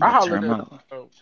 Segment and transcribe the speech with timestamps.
[0.00, 0.66] I hollered at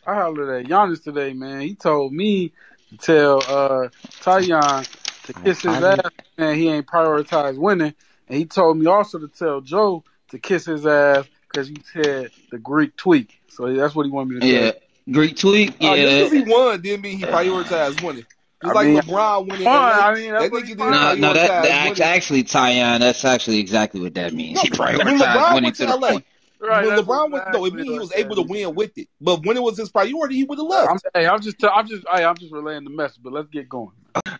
[0.06, 1.60] I hollered at Giannis today, man.
[1.60, 2.52] He told me
[2.90, 3.88] to tell uh
[4.22, 4.86] Tyon
[5.24, 6.00] to kiss his ass,
[6.36, 6.56] man.
[6.56, 7.94] He ain't prioritized winning,
[8.28, 12.30] and he told me also to tell Joe to kiss his ass because you said
[12.50, 13.40] the Greek tweak.
[13.48, 14.52] So that's what he wanted me to do.
[14.52, 14.70] yeah.
[14.72, 14.78] say.
[15.10, 15.90] Greek tweak, yeah.
[15.90, 18.24] Uh, just because he won didn't mean he prioritized winning.
[18.62, 19.64] It's I like mean, LeBron winning.
[19.64, 20.06] fine, LA.
[20.08, 22.02] I mean, that's that what nigga he didn't No, no, that, prioritize that winning.
[22.02, 24.56] actually, Tyon, that's actually exactly what that means.
[24.56, 26.24] No, he when prioritized LeBron winning to to the LA, point.
[26.64, 28.96] Right, when LeBron went, no, it exactly mean he was that able to win with
[28.96, 29.08] it.
[29.20, 31.06] But when it was his priority, he would have I'm, left.
[31.12, 33.22] hey, I'm just, I'm just, hey, I'm just relaying the message.
[33.22, 33.92] But let's get going.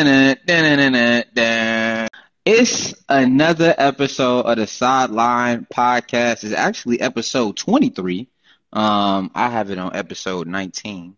[2.45, 6.45] it's another episode of the Sideline Podcast.
[6.45, 8.28] It's actually episode 23.
[8.72, 11.16] Um, I have it on episode 19.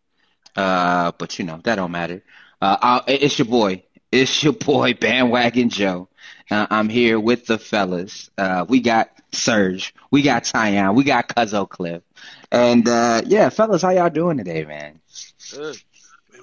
[0.54, 2.22] Uh, but you know, that don't matter.
[2.62, 3.82] Uh, I, it's your boy.
[4.10, 6.08] It's your boy, Bandwagon Joe.
[6.50, 8.30] Uh, I'm here with the fellas.
[8.38, 9.94] Uh, we got Serge.
[10.10, 10.94] We got Tyon.
[10.94, 12.02] We got Cuzzo Cliff.
[12.50, 15.00] And, uh, yeah, fellas, how y'all doing today, man?
[15.52, 15.76] Good.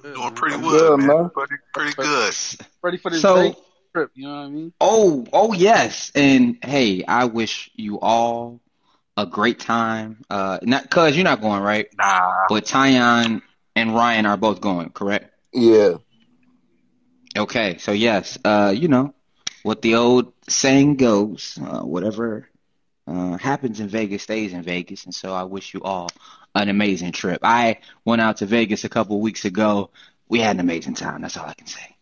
[0.02, 1.06] Good, Doing pretty I'm good, good, man.
[1.08, 1.30] man.
[1.30, 2.34] Pretty, pretty good.
[2.82, 3.56] Ready for this So- Vegas
[3.94, 4.10] trip?
[4.14, 4.72] You know what I mean?
[4.80, 6.12] Oh, oh yes.
[6.14, 8.60] And hey, I wish you all
[9.16, 10.24] a great time.
[10.28, 11.86] Uh, not cause you're not going, right?
[11.96, 12.46] Nah.
[12.48, 13.40] But Tyon
[13.76, 15.30] and Ryan are both going, correct?
[15.52, 15.94] Yeah.
[17.36, 17.78] Okay.
[17.78, 19.14] So yes, uh, you know
[19.62, 22.48] what the old saying goes, uh, whatever,
[23.06, 25.04] uh, happens in Vegas stays in Vegas.
[25.04, 26.10] And so I wish you all
[26.54, 27.40] an amazing trip.
[27.42, 29.90] I went out to Vegas a couple weeks ago.
[30.28, 31.22] We had an amazing time.
[31.22, 31.94] That's all I can say.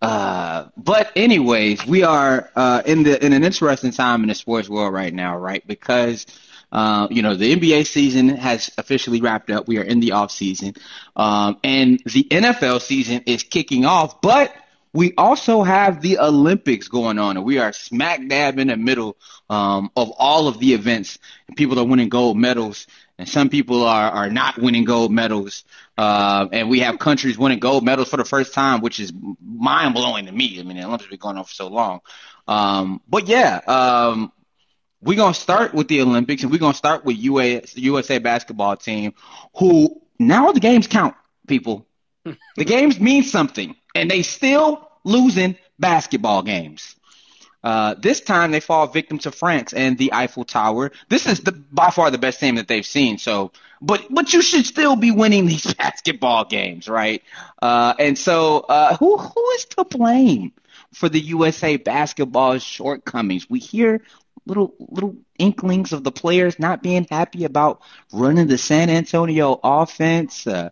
[0.00, 4.68] Uh, but anyways, we are uh, in the in an interesting time in the sports
[4.68, 5.64] world right now, right?
[5.64, 6.26] Because
[6.72, 9.68] uh, you know the NBA season has officially wrapped up.
[9.68, 10.74] We are in the off season,
[11.14, 14.20] um, and the NFL season is kicking off.
[14.20, 14.52] But
[14.94, 19.16] we also have the Olympics going on, and we are smack dab in the middle
[19.48, 21.18] um, of all of the events.
[21.48, 22.86] And people are winning gold medals,
[23.18, 25.64] and some people are are not winning gold medals.
[25.96, 29.94] Uh, and we have countries winning gold medals for the first time, which is mind
[29.94, 30.60] blowing to me.
[30.60, 32.00] I mean, the Olympics have been going on for so long.
[32.46, 34.32] Um, but yeah, um,
[35.00, 39.14] we're gonna start with the Olympics, and we're gonna start with UA, USA basketball team,
[39.56, 41.14] who now the games count.
[41.48, 41.86] People,
[42.56, 46.96] the games mean something, and they still losing basketball games.
[47.64, 50.90] Uh, this time they fall victim to France and the Eiffel Tower.
[51.08, 53.18] This is the by far the best team that they've seen.
[53.18, 57.22] So, but but you should still be winning these basketball games, right?
[57.60, 60.52] Uh, and so, uh, who who is to blame
[60.92, 63.48] for the USA basketball's shortcomings?
[63.48, 64.02] We hear
[64.44, 67.80] little little inklings of the players not being happy about
[68.12, 70.48] running the San Antonio offense.
[70.48, 70.70] Uh,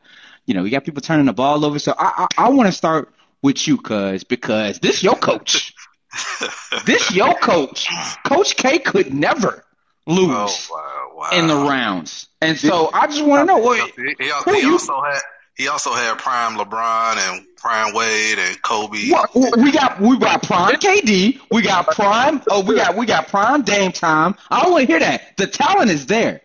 [0.50, 1.78] you know, we got people turning the ball over.
[1.78, 5.72] So I I, I want to start with you, cuz because this your coach.
[6.84, 7.86] This your coach.
[8.26, 9.64] Coach K could never
[10.08, 11.28] lose Oh wow, wow.
[11.38, 12.26] in the rounds.
[12.40, 15.20] And so I just want to know what He, he, who he you- also had
[15.56, 19.08] he also had prime LeBron and prime Wade and Kobe.
[19.10, 23.28] what we got we got prime KD, we got prime oh we got we got
[23.28, 24.34] prime Dame time.
[24.50, 25.36] I don't want to hear that.
[25.36, 26.40] The talent is there.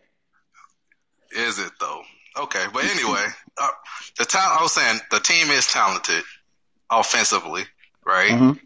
[1.32, 2.02] Is it though?
[2.38, 3.26] Okay, but anyway,
[3.58, 3.68] uh,
[4.18, 4.60] the talent.
[4.60, 6.24] I was saying the team is talented
[6.90, 7.64] offensively,
[8.06, 8.32] right?
[8.32, 8.60] Mhm.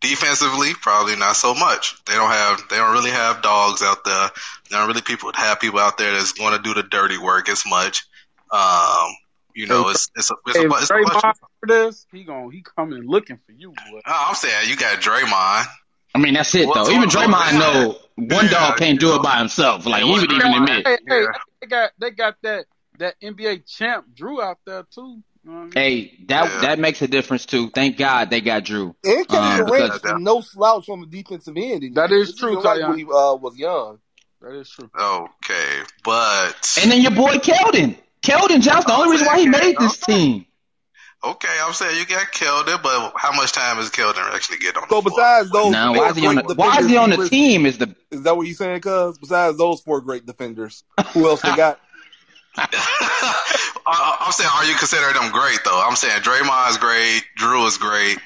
[0.00, 1.96] Defensively, probably not so much.
[2.04, 4.30] They don't have they don't really have dogs out there.
[4.70, 7.48] They don't really people have people out there that's going to do the dirty work
[7.48, 8.06] as much.
[8.52, 9.08] Um,
[9.54, 12.06] you know, it's it's a it's Hey, a, if it's a bunch of, for this,
[12.12, 14.00] he gon' he coming looking for you, boy.
[14.06, 15.66] I'm saying you got Draymond.
[16.14, 16.88] I mean that's it though.
[16.90, 19.84] Even so- Draymond know one Yeah, dog can't do you it by himself.
[19.84, 20.86] Like Yeah, he would even admit.
[20.86, 21.26] Hey, hey, Yeah.
[21.60, 22.66] they got they got that
[22.98, 25.22] that NBA champ Drew out there too.
[25.44, 25.72] You know I mean?
[25.74, 26.60] Hey, that Yeah.
[26.62, 27.70] that makes a difference too.
[27.70, 28.94] Thank God they got Drew.
[29.04, 31.94] And Kevin Um, Durant because- no slouch on the defensive end.
[31.94, 33.98] That is This true, isn't like when he uh, was young.
[34.42, 34.90] That is true.
[34.98, 37.96] Okay, but And then your boy Keldon.
[38.22, 40.44] Keldon Johnson, the only reason why he made this team.
[41.24, 44.82] okay, I'm saying you got Keldon, but how much time is Keldon actually get on
[44.88, 45.16] the So floor?
[45.16, 47.66] besides those, Now, why is he on the why is he on the team?
[47.66, 48.80] Is the Is that what you saying?
[48.80, 50.84] Cuz besides those four great defenders,
[51.14, 51.80] who else they got?
[53.86, 55.82] I, I'm saying, are you considering them great though?
[55.84, 58.18] I'm saying Draymond's great, Drew is great,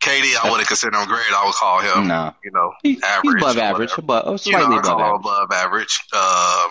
[0.00, 1.24] KD I wouldn't consider him great.
[1.34, 2.34] I would call him, no?
[2.44, 3.34] you know, He, average.
[3.34, 5.20] he's above average, above, oh, You know, slightly above average.
[5.20, 6.00] above average.
[6.12, 6.68] Uh,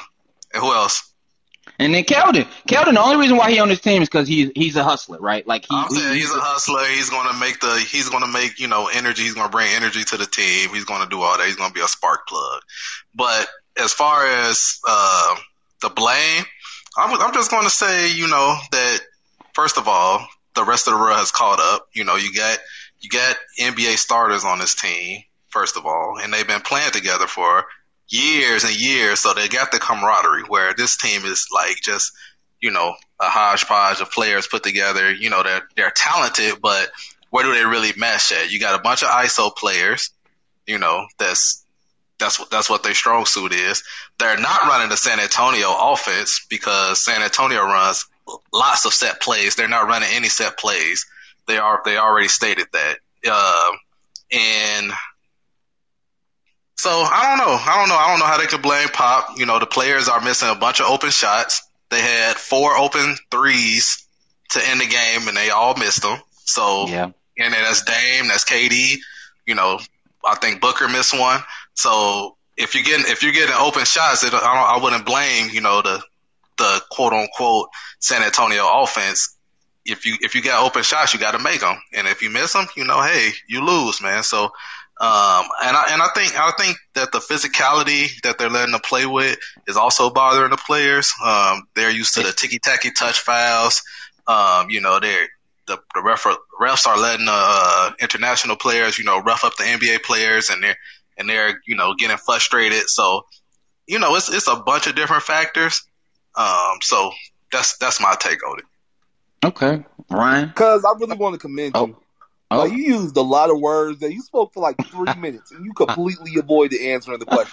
[0.54, 1.12] and who else?
[1.80, 4.50] And then Keldon, Keldon, the only reason why he on this team is because he's
[4.56, 5.46] he's a hustler, right?
[5.46, 6.84] Like he, I'm saying he- he's a hustler.
[6.86, 7.86] He's going to make the.
[7.92, 9.24] He's going to make you know energy.
[9.24, 10.70] He's going to bring energy to the team.
[10.70, 11.46] He's going to do all that.
[11.46, 12.62] He's going to be a spark plug.
[13.14, 13.48] But
[13.78, 15.36] as far as uh,
[15.84, 16.46] the blame,
[16.98, 19.00] I'm, I'm just going to say you know that
[19.54, 21.88] first of all, the rest of the world has caught up.
[21.94, 22.58] You know, you got
[23.00, 25.22] you got NBA starters on this team.
[25.50, 27.66] First of all, and they've been playing together for
[28.10, 30.44] years and years, so they got the camaraderie.
[30.44, 32.12] Where this team is like just
[32.60, 35.14] you know a hodgepodge of players put together.
[35.14, 36.90] You know they're they're talented, but
[37.30, 38.52] where do they really mesh at?
[38.52, 40.12] You got a bunch of ISO players.
[40.66, 41.64] You know that's
[42.20, 43.84] that's what that's what their strong suit is.
[44.18, 48.06] They're not running the San Antonio offense because San Antonio runs
[48.54, 49.56] lots of set plays.
[49.56, 51.06] They're not running any set plays.
[51.48, 52.98] They are they already stated that.
[53.30, 53.72] Uh,
[54.32, 54.92] and
[56.76, 57.54] so I don't know.
[57.54, 57.96] I don't know.
[57.96, 59.40] I don't know how they could blame Pop.
[59.40, 61.68] You know, the players are missing a bunch of open shots.
[61.90, 64.06] They had four open threes
[64.52, 66.20] to end the game, and they all missed them.
[66.46, 67.06] So Yeah.
[67.38, 69.00] and then that's Dame, that's KD.
[69.46, 69.80] You know,
[70.26, 71.42] I think Booker missed one.
[71.78, 75.62] So if you're getting if you're getting open shots, it, I, I wouldn't blame you
[75.62, 76.04] know the
[76.58, 77.70] the quote unquote
[78.00, 79.38] San Antonio offense.
[79.86, 82.30] If you if you got open shots, you got to make them, and if you
[82.30, 84.24] miss them, you know, hey, you lose, man.
[84.24, 84.50] So, um,
[85.00, 89.06] and I and I think I think that the physicality that they're letting them play
[89.06, 89.38] with
[89.68, 91.14] is also bothering the players.
[91.24, 93.84] Um, they're used to the ticky tacky touch fouls.
[94.28, 95.30] Um, you know, they're
[95.68, 96.24] the, the ref,
[96.60, 100.78] refs are letting uh, international players, you know, rough up the NBA players, and they're
[101.18, 102.90] and they're you know getting frustrated.
[102.90, 103.26] So,
[103.88, 105.84] you know, it's it's a bunch of different factors.
[106.36, 107.12] Um, so
[107.52, 108.66] that's that's my take on it.
[109.46, 109.86] Okay.
[110.10, 110.48] Ryan.
[110.50, 111.88] Because I really want to commend Oh.
[111.88, 111.98] you.
[112.50, 112.60] Oh.
[112.60, 115.66] Like, you used a lot of words that you spoke for like three minutes and
[115.66, 117.52] you completely avoided answering the question.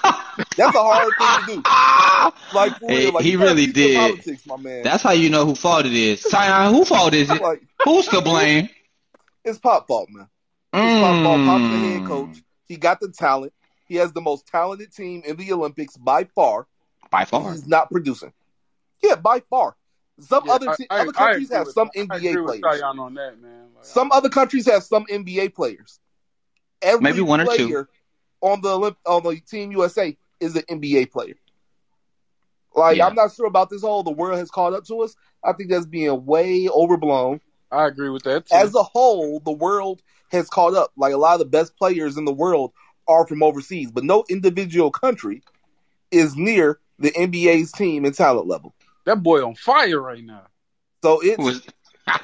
[0.56, 1.62] That's a hard thing to do.
[2.54, 3.12] Like, for Hey, real.
[3.14, 3.96] Like, he really did.
[3.96, 4.82] Politics, my man.
[4.84, 6.20] That's how you know who fault it is.
[6.20, 7.42] Sion, who fault is it?
[7.42, 8.68] like, Who's to blame?
[9.44, 10.28] it's Pop fault, man.
[10.72, 11.44] It's Pop fault.
[11.46, 12.06] Pop's the head Mm.
[12.06, 12.42] coach.
[12.66, 13.52] He got the talent.
[13.86, 16.66] He has the most talented team in the Olympics by far.
[17.10, 17.52] By far.
[17.52, 18.32] He's not producing.
[19.02, 19.76] Yeah, by far.
[20.20, 22.42] Some Yeah, other I- te- I- other countries agree have with- some I agree NBA
[22.44, 22.80] with players.
[22.80, 23.68] Zion on that, man.
[23.74, 25.98] Like, Some other countries have some NBA players.
[26.82, 27.66] Every Maybe one or two.
[27.66, 27.88] player
[28.40, 31.34] on the Olymp- on the Team USA is an NBA player.
[32.74, 33.06] Like Yeah.
[33.06, 35.14] I'm not sure about this whole the world has caught up to us.
[35.42, 37.40] I think that's being way overblown.
[37.70, 38.46] I agree with that.
[38.46, 38.54] Too.
[38.54, 40.92] As a whole, the world has caught up.
[40.96, 42.72] Like a lot of the best players in the world
[43.08, 45.42] are from overseas, but no individual country
[46.10, 48.74] is near the NBA's team and talent level.
[49.04, 50.46] that boy on fire right now.
[51.02, 51.62] So it's Was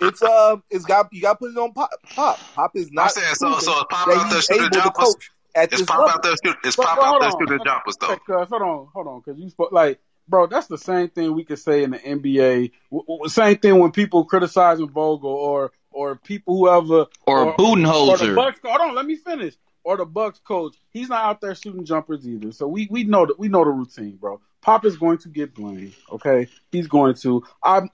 [0.00, 1.90] it's uh it's got you got to put it on pop.
[2.14, 3.58] Pop, pop is I'm not saying so.
[3.58, 5.16] So Pop out there he's shooting jumpers.
[5.54, 6.14] at Is this Pop level.
[6.14, 6.60] out there shooting?
[6.64, 8.16] Is But- Pop out hold there shooting jumpers though?
[8.16, 11.44] Cuz, hold on, hold on, because you spoke like, bro, that's the same thing we
[11.44, 12.72] could say in the NBA.
[12.90, 17.62] W- w- same thing when people criticizing Vogel or or people whoever or or the
[17.62, 18.34] Budenholzer.
[18.34, 18.60] Bucks.
[18.64, 19.54] Hold on, let me finish.
[19.86, 22.50] Or the Bucks coach, he's not out there shooting jumpers either.
[22.50, 24.40] So we we know that we know the routine, bro.
[24.60, 25.94] Pop is going to get blamed.
[26.10, 27.44] Okay, he's going to.
[27.62, 27.88] I'm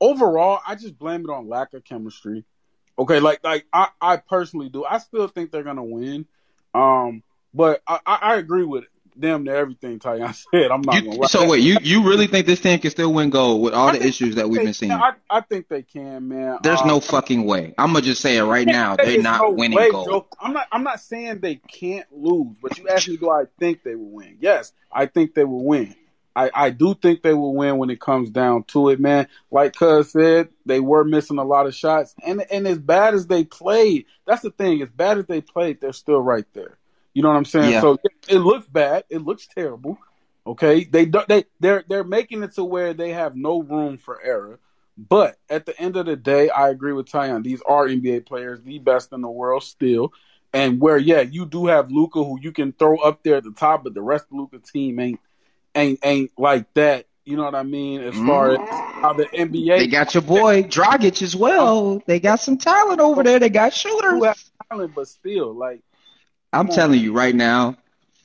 [0.00, 2.46] overall, I just blame it on lack of chemistry.
[2.98, 4.86] Okay, like like I, I personally do.
[4.86, 6.24] I still think they're gonna win.
[6.72, 8.84] Um, but I, I, I agree with
[9.18, 10.70] damn near everything Tyon said.
[10.70, 11.26] I'm not gonna You, lie.
[11.26, 13.92] so wait, you you really think this team can still win gold with all I
[13.98, 14.92] the issues that we've been seeing?
[14.92, 16.58] I, I think they can, man.
[16.62, 17.74] There's Um, no fucking way.
[17.78, 18.96] I'm gonna just say it right now.
[18.96, 20.06] They're not no winning way, gold.
[20.08, 20.26] Joe.
[20.40, 20.66] I'm not.
[20.72, 24.10] I'm not saying they can't lose, but you asked me, do I think they will
[24.10, 24.38] win?
[24.40, 25.94] Yes, I think they will win.
[26.36, 29.28] I, I do think they will win when it comes down to it, man.
[29.52, 33.28] Like Cuz said, they were missing a lot of shots, and and as bad as
[33.28, 34.82] they played, that's the thing.
[34.82, 36.76] As bad as they played, they're still right there.
[37.14, 37.72] You know what I'm saying?
[37.72, 37.80] Yeah.
[37.80, 39.04] So it looks bad.
[39.08, 39.98] It looks terrible.
[40.46, 44.58] Okay, they they they're they're making it to where they have no room for error.
[44.96, 47.42] But at the end of the day, I agree with Tyon.
[47.42, 50.12] These are NBA players, the best in the world still.
[50.52, 53.50] And where, yeah, you do have Luka who you can throw up there at the
[53.50, 55.20] top, but the rest of Luka team ain't
[55.74, 57.06] ain't ain't like that.
[57.24, 58.02] You know what I mean?
[58.02, 59.78] As far as how the NBA Mm.
[59.78, 62.02] They got your boy Dragic as well.
[62.06, 63.38] They got some talent over there.
[63.38, 64.20] They got shooters.
[64.70, 65.80] talent, but still, like
[66.54, 67.76] I'm telling you right now,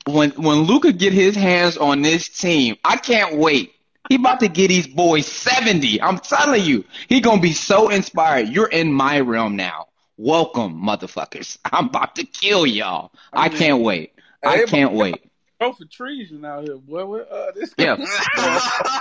[0.06, 3.72] when when Luka get his hands on this team, I can't wait.
[4.08, 6.00] He about to get these boys 70.
[6.02, 8.48] I'm telling you, he gonna be so inspired.
[8.48, 9.86] You're in my realm now.
[10.16, 11.58] Welcome, motherfuckers.
[11.64, 13.12] I'm about to kill y'all.
[13.32, 14.12] I mean, can't wait.
[14.44, 15.29] I can't wait.
[15.60, 17.04] Go for treason out here, boy.
[17.04, 17.96] What, uh, this Yeah.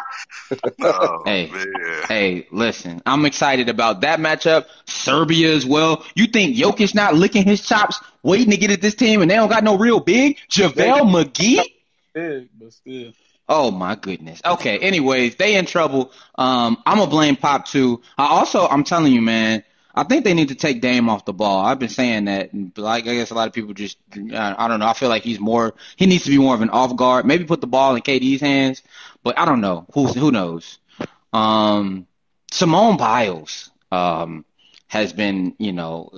[0.82, 1.50] oh, Hey.
[1.52, 2.04] man.
[2.08, 4.66] Hey, listen, I'm excited about that matchup.
[4.86, 6.06] Serbia as well.
[6.16, 9.36] You think Jokic not licking his chops, waiting to get at this team, and they
[9.36, 10.38] don't got no real big?
[10.50, 11.64] JaVale McGee?
[12.14, 13.14] big, but still.
[13.48, 14.42] Oh my goodness.
[14.46, 14.78] Okay.
[14.78, 16.12] Anyways, they in trouble.
[16.36, 18.02] Um, I'm gonna blame Pop too.
[18.18, 19.64] I also, I'm telling you, man.
[20.00, 21.66] I think they need to take Dame off the ball.
[21.66, 22.52] I've been saying that.
[22.78, 24.88] Like I guess a lot of people just, I don't know.
[24.88, 25.74] I feel like he's more.
[25.98, 27.26] He needs to be more of an off guard.
[27.26, 28.82] Maybe put the ball in KD's hands,
[29.24, 29.86] but I don't know.
[29.94, 30.80] Who who knows?
[31.34, 32.08] Um,
[32.50, 34.46] Simone Biles um,
[34.88, 36.12] has been, you know,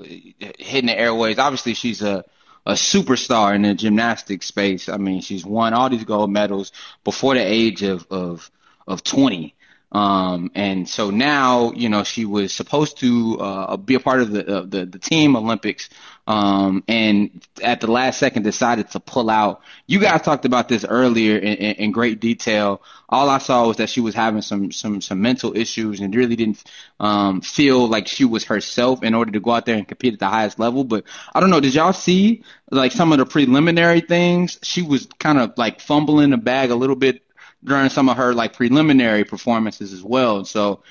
[0.60, 1.40] hitting the airways.
[1.40, 2.24] Obviously, she's a
[2.68, 4.90] a superstar in the gymnastics space.
[4.90, 6.72] I mean, she's won all these gold medals
[7.04, 8.52] before the age of of
[8.88, 9.56] of 20.
[9.92, 14.32] Um, and so now, you know, she was supposed to uh, be a part of
[14.32, 15.90] the, uh, the the team Olympics,
[16.28, 19.62] um, and at the last second decided to pull out.
[19.88, 22.82] You guys talked about this earlier in, in, in great detail.
[23.10, 26.38] All I saw was that she was having some some some mental issues and really
[26.38, 26.64] didn't
[27.02, 30.20] um, feel like she was herself in order to go out there and compete at
[30.20, 30.86] the highest level.
[30.86, 31.04] But
[31.36, 31.60] I don't know.
[31.60, 34.58] Did y'all see like some of the preliminary things?
[34.64, 37.24] She was kind of like fumbling the bag a little bit
[37.64, 40.46] during some of her like preliminary performances as well.
[40.46, 40.84] So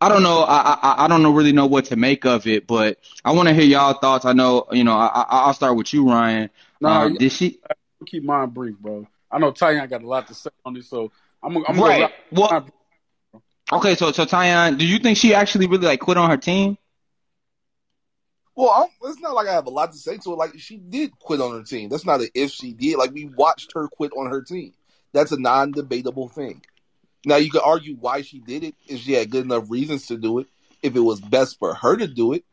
[0.00, 0.42] I don't know.
[0.42, 3.48] I, I I don't know really know what to make of it, but I want
[3.48, 4.24] to hear y'all thoughts.
[4.24, 4.96] I know you know.
[4.96, 6.50] I, I'll start with you, Ryan.
[6.80, 7.60] No, um, did she
[8.06, 9.06] keep mine brief, bro?
[9.30, 11.10] I know Tyan got a lot to say on this, so
[11.42, 12.00] I'm, I'm right?
[12.00, 12.68] Gonna well,
[13.72, 13.94] okay.
[13.94, 16.76] So so Tyan, do you think she actually really like quit on her team?
[18.54, 20.36] Well, I'm, it's not like I have a lot to say to it.
[20.36, 21.88] Like she did quit on her team.
[21.88, 22.96] That's not an if she did.
[22.96, 24.72] Like we watched her quit on her team.
[25.16, 26.62] That's a non-debatable thing.
[27.24, 30.18] Now you could argue why she did it if she had good enough reasons to
[30.18, 30.46] do it,
[30.82, 32.44] if it was best for her to do it,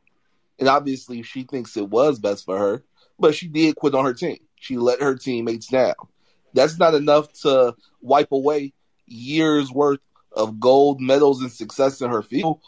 [0.58, 2.82] and obviously she thinks it was best for her.
[3.20, 4.38] But she did quit on her team.
[4.56, 5.96] She let her teammates down.
[6.54, 8.72] That's not enough to wipe away
[9.08, 10.00] years worth
[10.32, 12.62] of gold medals and success in her field.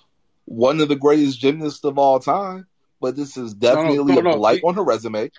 [0.43, 2.67] One of the greatest gymnasts of all time.
[2.99, 5.31] But this is definitely no, no, no, a blight on her resume.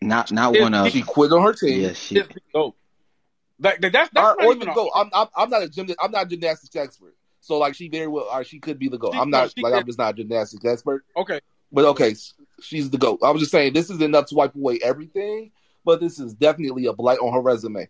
[0.00, 1.80] Not not one of she quit on her team.
[1.80, 2.22] Yeah, she.
[3.62, 4.90] That, that, that's that's or, or the goat.
[4.94, 5.98] I'm, I'm I'm not a gymnast.
[6.02, 7.14] I'm not a gymnastics expert.
[7.40, 9.14] So like she very well, or she could be the goat.
[9.14, 11.04] She, I'm not like I'm just not a gymnastics expert.
[11.16, 11.40] Okay,
[11.70, 12.16] but okay,
[12.60, 13.20] she's the goat.
[13.22, 15.52] I was just saying this is enough to wipe away everything,
[15.84, 17.88] but this is definitely a blight on her resume.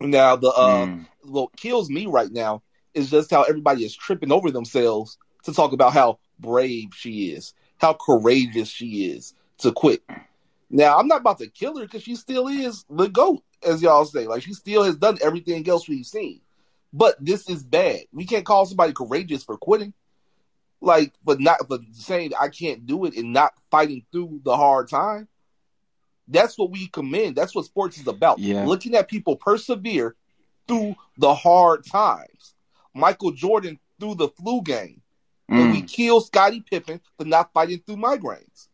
[0.00, 1.06] Now the uh, mm.
[1.22, 2.62] what kills me right now
[2.92, 7.54] is just how everybody is tripping over themselves to talk about how brave she is,
[7.78, 10.02] how courageous she is to quit.
[10.68, 14.04] Now I'm not about to kill her because she still is the goat as y'all
[14.04, 14.26] say.
[14.26, 16.40] Like she still has done everything else we've seen.
[16.92, 18.02] But this is bad.
[18.12, 19.92] We can't call somebody courageous for quitting.
[20.80, 24.88] Like, but not for saying I can't do it and not fighting through the hard
[24.88, 25.28] time.
[26.28, 27.36] That's what we commend.
[27.36, 28.38] That's what sports is about.
[28.38, 28.64] Yeah.
[28.64, 30.14] Looking at people persevere
[30.68, 32.54] through the hard times.
[32.94, 35.02] Michael Jordan through the flu game.
[35.50, 35.60] Mm.
[35.60, 35.88] And we mm.
[35.88, 38.68] killed Scottie Pippen for not fighting through migraines.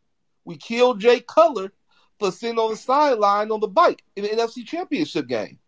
[0.45, 1.73] We killed Jay Cutler
[2.21, 5.59] for sitting on the sideline on the bike in the NFC Championship game.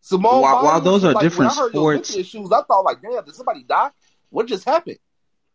[0.00, 3.64] Simone while, while those are like, different sports, issues, I thought like, damn, did somebody
[3.64, 3.90] die?
[4.30, 4.98] What just happened?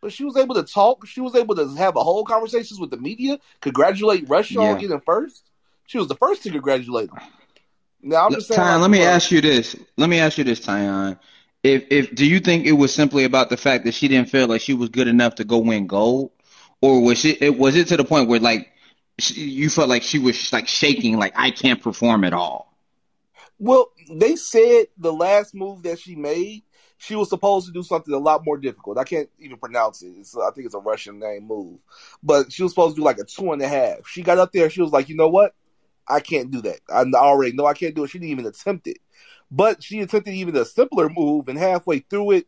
[0.02, 1.06] But she was able to talk.
[1.08, 3.40] She was able to have a whole conversations with the media.
[3.62, 4.62] Congratulate Russia yeah.
[4.62, 5.50] on getting first.
[5.88, 7.20] She was the first to congratulate him.
[8.02, 8.60] Now I'm just saying.
[8.60, 9.76] Like, let me ask you this.
[9.98, 11.20] Let me ask you this, Tyan.
[11.64, 14.48] If if do you think it was simply about the fact that she didn't feel
[14.48, 16.32] like she was good enough to go win gold,
[16.82, 18.72] or was it was it to the point where like
[19.22, 22.74] she, you felt like she was like shaking, like I can't perform at all.
[23.58, 26.64] Well, they said the last move that she made,
[26.98, 28.98] she was supposed to do something a lot more difficult.
[28.98, 30.14] I can't even pronounce it.
[30.18, 31.80] It's, I think it's a Russian name move,
[32.24, 34.08] but she was supposed to do like a two and a half.
[34.08, 34.70] She got up there.
[34.70, 35.56] She was like, you know what?
[36.08, 36.80] I can't do that.
[36.90, 38.10] I already know I can't do it.
[38.10, 38.98] She didn't even attempt it,
[39.52, 42.48] but she attempted even a simpler move, and halfway through it,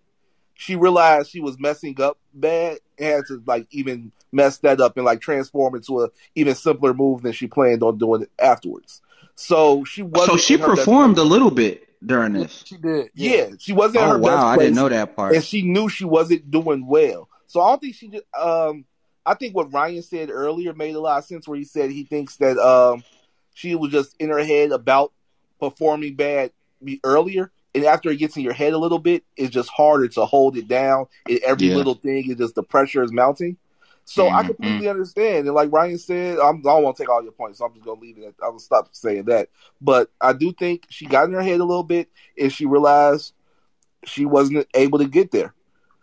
[0.56, 4.98] she realized she was messing up bad and had to like even mess that up
[4.98, 9.02] and like transform into a even simpler move than she planned on doing it afterwards.
[9.36, 12.64] So she was So she performed a little bit during this.
[12.66, 13.10] She did.
[13.14, 15.36] Yeah, yeah she wasn't oh, her wow, best I didn't know that part.
[15.36, 17.30] And she knew she wasn't doing well.
[17.48, 18.86] So I don't think she just um
[19.26, 22.04] I think what Ryan said earlier made a lot of sense where he said he
[22.04, 23.04] thinks that um
[23.54, 25.12] she was just in her head about
[25.60, 26.52] performing bad
[26.84, 30.08] be earlier and after it gets in your head a little bit, it's just harder
[30.10, 31.06] to hold it down.
[31.28, 31.76] And every yeah.
[31.76, 33.58] little thing is just the pressure is mounting.
[34.04, 34.36] So mm-hmm.
[34.36, 35.48] I completely understand.
[35.48, 37.74] And like Ryan said, I'm, I don't want to take all your points, so I'm
[37.74, 38.24] just gonna leave it.
[38.24, 39.50] At, I'm gonna stop saying that.
[39.80, 43.34] But I do think she got in her head a little bit, and she realized
[44.06, 45.54] she wasn't able to get there.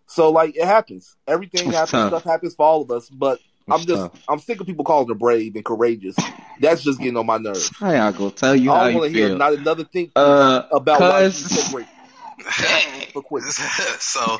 [0.07, 1.17] So like it happens.
[1.27, 1.91] Everything it's happens.
[1.91, 2.09] Tough.
[2.09, 3.11] Stuff happens for all of us.
[3.11, 4.25] But I'm just tough.
[4.29, 6.17] I'm sick of people calling her brave and courageous.
[6.61, 7.71] That's just getting on my nerves.
[7.81, 11.29] I go tell you I don't want to hear not another thing uh, about why
[11.31, 11.87] she's so great.
[14.01, 14.39] so,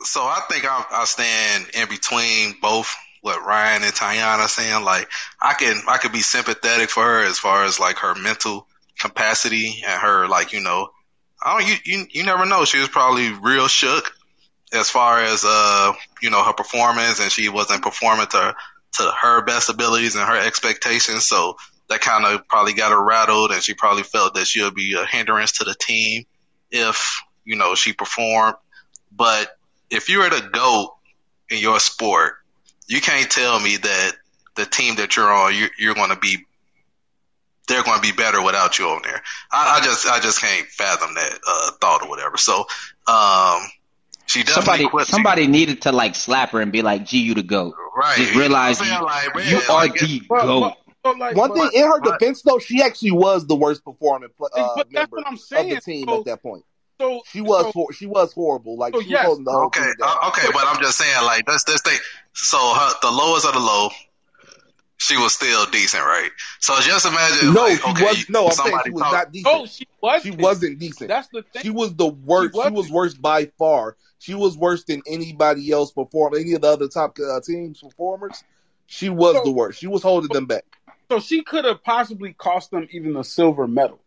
[0.00, 4.84] so I think I, I stand in between both what Ryan and Tayana saying.
[4.84, 5.08] Like
[5.40, 8.66] I can I could be sympathetic for her as far as like her mental
[8.98, 10.88] capacity and her like you know
[11.42, 14.12] I don't you you, you never know she was probably real shook
[14.72, 18.54] as far as uh you know her performance and she wasn't performing to
[18.92, 21.56] to her best abilities and her expectations so
[21.88, 25.06] that kind of probably got her rattled and she probably felt that she'll be a
[25.06, 26.24] hindrance to the team
[26.70, 28.56] if you know she performed
[29.10, 29.50] but
[29.90, 30.94] if you're the goat
[31.50, 32.34] in your sport
[32.88, 34.12] you can't tell me that
[34.58, 36.44] the team that you're on, you, you're going to be
[37.68, 39.22] they're going to be better without you on there.
[39.52, 42.38] I, I just I just can't fathom that uh, thought or whatever.
[42.38, 42.60] So
[43.06, 43.60] um,
[44.28, 47.74] she somebody somebody needed to like slap her and be like, "G, you the goat."
[47.96, 48.16] Right.
[48.16, 50.74] Just realize you, like, man, you are like, the But- goat.
[51.02, 54.28] but- like, One but- thing in her defense, though, she actually was the worst performing
[54.40, 56.64] uh, that's member what I'm of the team So- at that point.
[57.00, 58.76] so She was so- she was horrible.
[58.76, 59.20] Like So, she yes.
[59.20, 60.16] was holding the whole Okay, team down.
[60.22, 61.98] uh, okay, but I'm just saying, like, that's this thing.
[62.34, 63.88] So her, the lowest of the low,
[64.98, 66.30] she was still decent, right?
[66.60, 68.46] So just imagine, no, like, she okay, was no.
[68.46, 69.54] I'm saying somebody she was talk- not decent.
[69.54, 70.22] Oh, she was.
[70.22, 71.08] she wasn't decent.
[71.08, 71.62] That's the thing.
[71.62, 72.54] She was the worst.
[72.54, 72.94] She She, was wasn't.
[72.94, 73.96] worse by far.
[74.18, 76.34] She was worse than anybody else perform.
[76.34, 78.42] Any of the other top uh, teams performers.
[78.86, 79.78] She was So- the worst.
[79.80, 80.64] She was holding them back.
[81.10, 84.00] so she could have possibly cost them even a silver medal.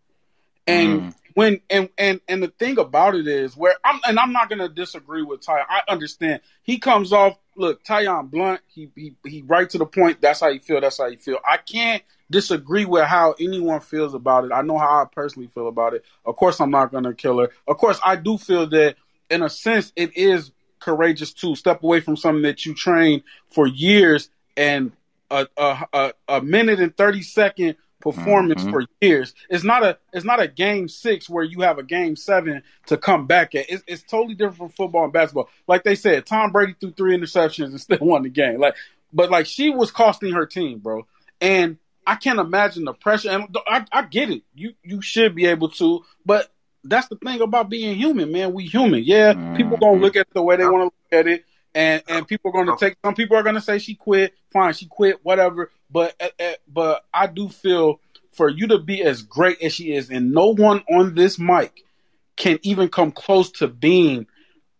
[0.67, 1.15] And Mm.
[1.33, 4.69] when and and and the thing about it is where I'm and I'm not gonna
[4.69, 5.61] disagree with Ty.
[5.67, 7.37] I understand he comes off.
[7.55, 8.61] Look, Tyon Blunt.
[8.67, 10.21] He he he right to the point.
[10.21, 10.79] That's how you feel.
[10.81, 11.39] That's how you feel.
[11.45, 14.51] I can't disagree with how anyone feels about it.
[14.53, 16.05] I know how I personally feel about it.
[16.25, 17.49] Of course, I'm not gonna kill her.
[17.67, 18.95] Of course, I do feel that
[19.29, 23.67] in a sense it is courageous to step away from something that you train for
[23.67, 24.91] years and
[25.29, 28.71] a a a, a minute and thirty second performance Mhm.
[28.71, 29.33] for years.
[29.49, 32.97] It's not a it's not a game six where you have a game seven to
[32.97, 33.69] come back at.
[33.69, 35.49] It's, it's totally different from football and basketball.
[35.67, 38.59] Like they said, Tom Brady threw three interceptions and still won the game.
[38.59, 38.75] Like,
[39.13, 41.05] but like she was costing her team, bro.
[41.39, 43.29] And I can't imagine the pressure.
[43.29, 44.43] And I, I get it.
[44.55, 46.51] You you should be able to, but
[46.83, 48.53] that's the thing about being human, man.
[48.53, 49.03] We human.
[49.03, 50.01] Yeah, people gonna Mhm.
[50.01, 51.45] look at it the way they want to look at it.
[51.73, 52.97] And and people are going to take.
[53.03, 54.33] Some people are going to say she quit.
[54.51, 55.23] Fine, she quit.
[55.23, 55.71] Whatever.
[55.89, 58.01] But uh, uh, but I do feel
[58.33, 61.83] for you to be as great as she is, and no one on this mic
[62.35, 64.27] can even come close to being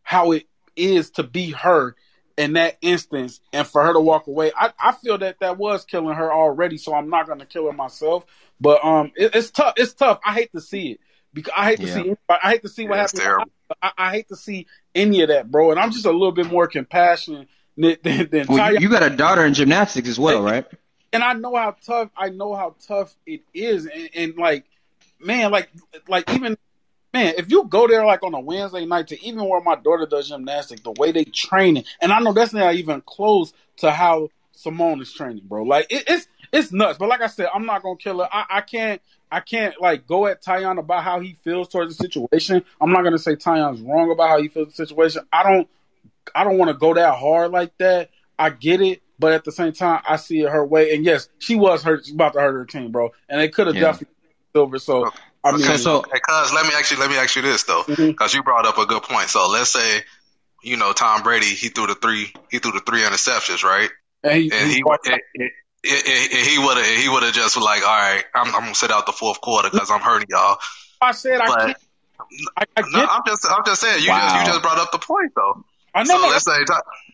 [0.04, 1.96] how it is to be her
[2.38, 4.52] in that instance, and for her to walk away.
[4.58, 7.68] I, I feel that that was killing her already, so I'm not going to kill
[7.68, 8.26] her myself.
[8.60, 9.74] But um, it, it's tough.
[9.78, 10.20] It's tough.
[10.26, 11.00] I hate to see it
[11.34, 12.04] because I hate to Yeah.
[12.04, 12.16] see.
[12.30, 13.52] I hate to see what Yeah, it's happens.
[13.82, 15.72] I, I hate to see any of that, bro.
[15.72, 19.10] And I'm just a little bit more compassionate than, than, than Well, you, got a
[19.10, 20.66] daughter in gymnastics as well, right?
[21.14, 22.10] and I know how tough.
[22.16, 24.66] I know how tough it is, and, and like,
[25.20, 25.70] man, like,
[26.08, 26.58] like even.
[27.14, 30.06] Man, if you go there like on a Wednesday night to even where my daughter
[30.06, 33.92] does gymnastics, the way they train it, and I know that's not even close to
[33.92, 35.64] how Simone is training, bro.
[35.64, 36.98] Like it, it's it's nuts.
[36.98, 38.30] But like I said, I'm not gonna kill her.
[38.32, 42.04] I, I can't I can't like go at Tyon about how he feels towards the
[42.04, 42.64] situation.
[42.80, 45.24] I'm not gonna say Tyon's wrong about how he feels the situation.
[45.32, 45.68] I don't
[46.36, 48.10] I don't want to go that hard like that.
[48.38, 50.94] I get it, but at the same time, I see it her way.
[50.96, 53.12] And yes, she was hurt about to hurt her team, bro.
[53.30, 53.82] And they could have Yeah.
[53.84, 54.16] definitely
[54.54, 54.80] silver.
[54.80, 55.12] So
[55.44, 57.84] I mean, So, so Hey, cuz, let me actually let me ask you this though,
[57.84, 58.08] mm-hmm.
[58.08, 59.30] because you brought up a good point.
[59.30, 60.04] So let's say,
[60.64, 63.90] you know, Tom Brady he threw the three he threw the three interceptions, right?
[64.24, 65.20] and he, And he he walked- and,
[65.84, 68.76] and- and he would have he would have just like, all right, I'm, I'm gonna
[68.76, 70.58] sit out the fourth quarter because I'm hurting y'all.
[71.02, 71.78] I said I can't.
[72.58, 74.20] I, I no, I'm just I'm just saying you Wow.
[74.22, 75.66] just you just brought up the point though.
[75.94, 76.22] I So know.
[76.24, 76.64] no, let's say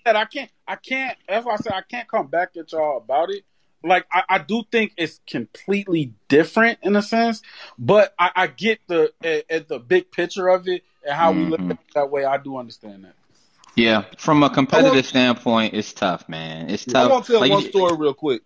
[0.06, 2.98] that I can't I can't that's why I said I can't come back at y'all
[2.98, 3.44] about it.
[3.84, 7.42] Like I, I do think it's completely different in a sense,
[7.80, 11.46] but I, I get the at, at the big picture of it and how we
[11.46, 11.72] look Mhm.
[11.72, 12.26] at it that way.
[12.26, 13.14] I do understand that.
[13.76, 16.70] yeah, from a competitive want- standpoint, it's tough, man.
[16.70, 16.96] It's tough.
[16.96, 17.12] I tough.
[17.12, 18.42] want to tell Like, one story real quick.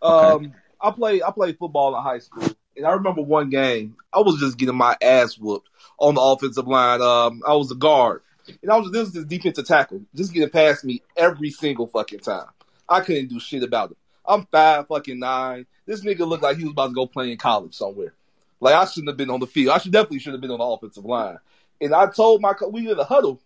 [0.00, 4.20] Um, I played I played football in high school, and I remember one game I
[4.20, 7.00] was just getting my ass whooped on the offensive line.
[7.00, 8.22] Um, I was a guard,
[8.62, 12.20] and I was this was this defensive tackle just getting past me every single fucking
[12.20, 12.46] time.
[12.88, 13.96] I couldn't do shit about it.
[14.26, 15.66] I'm five fucking nine.
[15.86, 18.14] This nigga looked like he was about to go play in college somewhere.
[18.60, 19.74] Like I shouldn't have been on the field.
[19.74, 21.38] I should definitely should have been on the offensive line.
[21.80, 23.40] And I told my co- we in the huddle,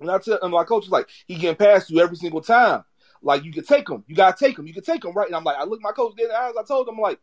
[0.00, 2.84] and I tell and my coach was like, he getting past you every single time.
[3.22, 5.26] Like you can take him, you gotta take him, you can take him right.
[5.26, 6.54] And I'm like, I look my coach dead in the eyes.
[6.58, 7.20] I told him I'm like,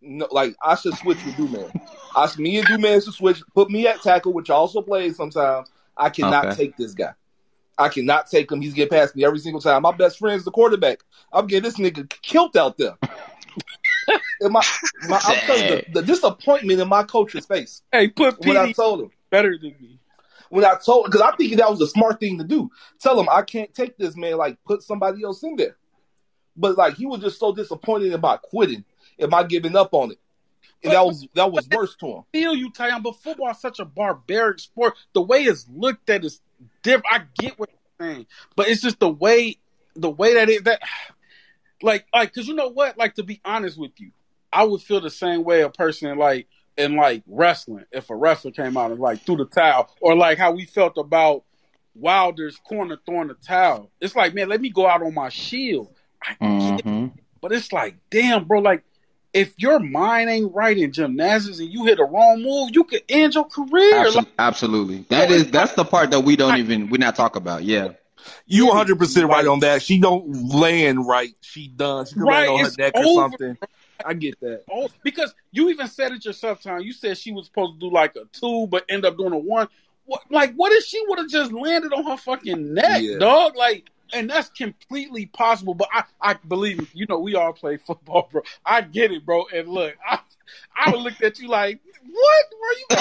[0.00, 1.72] no, like I should switch with Duman.
[2.14, 3.42] I me and Duman should switch.
[3.54, 5.70] Put me at tackle, which I also plays sometimes.
[5.96, 6.56] I cannot Okay.
[6.56, 7.12] take this guy.
[7.76, 8.60] I cannot take him.
[8.60, 9.82] He's getting past me every single time.
[9.82, 11.00] My best friend's the quarterback.
[11.32, 12.96] I'm getting this nigga killed out there.
[14.40, 14.62] and my,
[15.08, 18.72] my I'm telling you, the, the disappointment in my coach's face Hey, put when I
[18.72, 20.00] told him better than me.
[20.50, 22.70] When I told because I think that was a smart thing to do.
[23.00, 24.36] Tell him I can't take this man.
[24.36, 25.76] Like put somebody else in there.
[26.56, 28.84] But like he was just so disappointed about quitting
[29.18, 30.18] and my giving up on it.
[30.82, 32.22] And that was that was worse to him.
[32.32, 34.94] feel you, Tyon, but football is such a barbaric sport.
[35.12, 36.40] The way it's looked at is
[36.82, 37.06] different.
[37.10, 39.56] I get what you're saying, but it's just the way
[39.96, 40.80] the way that it that
[41.82, 42.96] like like because you know what?
[42.96, 44.12] Like to be honest with you,
[44.52, 46.46] I would feel the same way a person like
[46.78, 50.38] in like wrestling if a wrestler came out and like threw the towel, or like
[50.38, 51.44] how we felt about
[51.94, 53.90] Wilder's corner throwing the towel.
[54.00, 55.92] It's like man, let me go out on my shield.
[56.22, 57.12] I get Mhm.
[57.40, 58.84] But it's like, damn, bro, like
[59.34, 63.02] if your mind ain't right in gymnastics and you hit a wrong move, you could
[63.08, 63.94] end your career.
[64.06, 65.04] Absol- Like, absolutely.
[65.10, 67.64] That is that's the part that we don't even we not talk about.
[67.64, 67.88] Yeah.
[68.46, 69.46] You 100 percent right right.
[69.46, 69.82] on that.
[69.82, 71.30] She don't land right.
[71.40, 72.06] She done.
[72.06, 73.20] She can Right, land on her it's neck or over.
[73.22, 73.58] something.
[74.04, 74.62] I get that.
[74.72, 76.80] oh, because you even said it yourself, Tom.
[76.80, 79.38] You said she was supposed to do like a two, but end up doing a
[79.38, 79.68] one.
[80.06, 83.18] What, like, what if she would have just landed on her fucking neck, Yeah.
[83.18, 83.56] dog?
[83.56, 85.74] Like, and that's completely possible.
[85.74, 88.42] But I, I believe you know, we all play football, bro.
[88.64, 89.44] I get it, bro.
[89.54, 90.20] And look, I,
[90.76, 91.80] I would looked at you like,
[92.10, 92.46] what?
[92.58, 92.86] Where you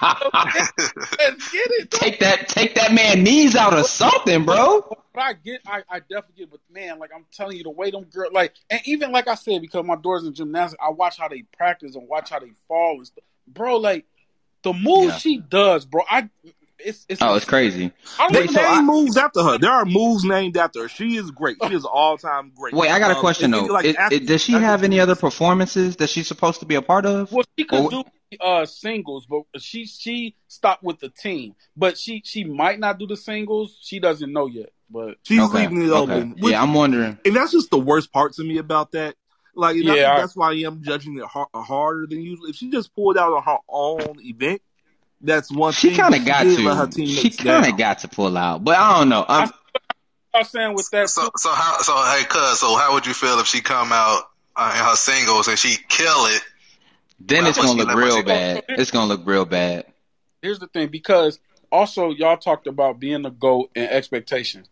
[1.18, 2.00] Let's get it, dog.
[2.00, 4.88] take that take that man knees out or something, bro.
[5.18, 7.90] But I get, I, I definitely get, but man, like I'm telling you, the way
[7.90, 11.18] them girls, like, and even like I said, because my daughter's in gymnastics, I watch
[11.18, 13.24] how they practice and watch how they fall and stuff.
[13.48, 14.06] Bro, like
[14.62, 15.18] the moves Yeah.
[15.18, 16.28] she does, bro, I,
[16.78, 17.90] it's, it's, Oh, it's crazy.
[18.16, 19.58] I They so name I- moves after her.
[19.58, 20.88] There are moves named after her.
[20.88, 21.56] She is great.
[21.66, 22.72] She is all time great.
[22.74, 23.64] Wait, I got a Um, question though.
[23.64, 26.76] like, It- after- it- does she have any other performances that she's supposed to be
[26.76, 27.32] a part of?
[27.32, 28.04] Well, she could Well, do
[28.40, 31.56] uh singles, but she she stopped with the team.
[31.76, 33.76] But she she might not do the singles.
[33.82, 34.70] She doesn't know yet.
[34.90, 36.12] But She's Okay, leaving it okay.
[36.12, 36.30] open.
[36.38, 37.18] Which- Yeah, I'm wondering.
[37.24, 39.14] and that's just the worst part to me about that.
[39.54, 42.46] Like, and I Yeah, I- that's why I am judging it har- harder than usual.
[42.46, 44.62] If she just pulled out on her own event,
[45.20, 45.98] that's one She thing.
[45.98, 47.06] kind of got did let her to.
[47.06, 49.24] She kind of got to pull out, but I don't know.
[49.28, 49.50] I'm,
[50.32, 53.38] I'm saying with that, So so how so hey cuz so how would you feel
[53.40, 54.22] if she come out
[54.56, 56.42] uh, in her singles and she kill it?
[57.20, 58.64] then Well, it's gonna look real her bad.
[58.68, 59.86] It's gonna look real bad.
[60.40, 61.40] here's the thing because
[61.72, 64.68] also y'all talked about being a goat and expectations.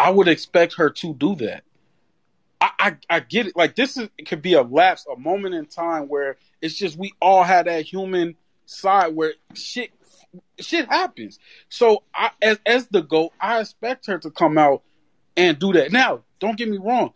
[0.00, 1.62] I would expect her to do that.
[2.58, 3.54] I, I I get it.
[3.54, 7.12] Like this is could be a lapse, a moment in time where it's just we
[7.20, 8.34] all had that human
[8.64, 9.90] side where shit
[10.58, 11.38] shit happens.
[11.68, 14.82] So I as as the goat, I expect her to come out
[15.36, 15.92] and do that.
[15.92, 17.12] Now, don't get me wrong.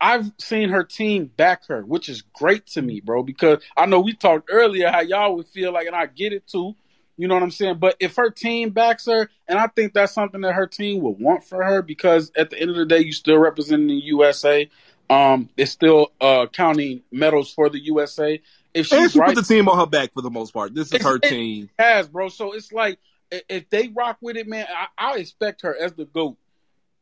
[0.00, 3.98] I've seen her team back her, which is great to me, bro, because I know
[3.98, 6.76] we talked earlier how y'all would feel like, and I get it too.
[7.18, 7.78] You know what I'm saying?
[7.78, 11.18] But if her team backs her, and I think that's something that her team would
[11.18, 14.70] want for her, because at the end of the day, you still representing the USA.
[15.10, 18.40] Um, it's still uh counting medals for the USA.
[18.72, 20.74] If And she's she right, put the team on her back for the most part.
[20.74, 21.70] This is her it- team.
[21.78, 22.28] has, bro.
[22.28, 22.98] So it's like
[23.30, 26.36] if they rock with it, man, I, I expect her as the goat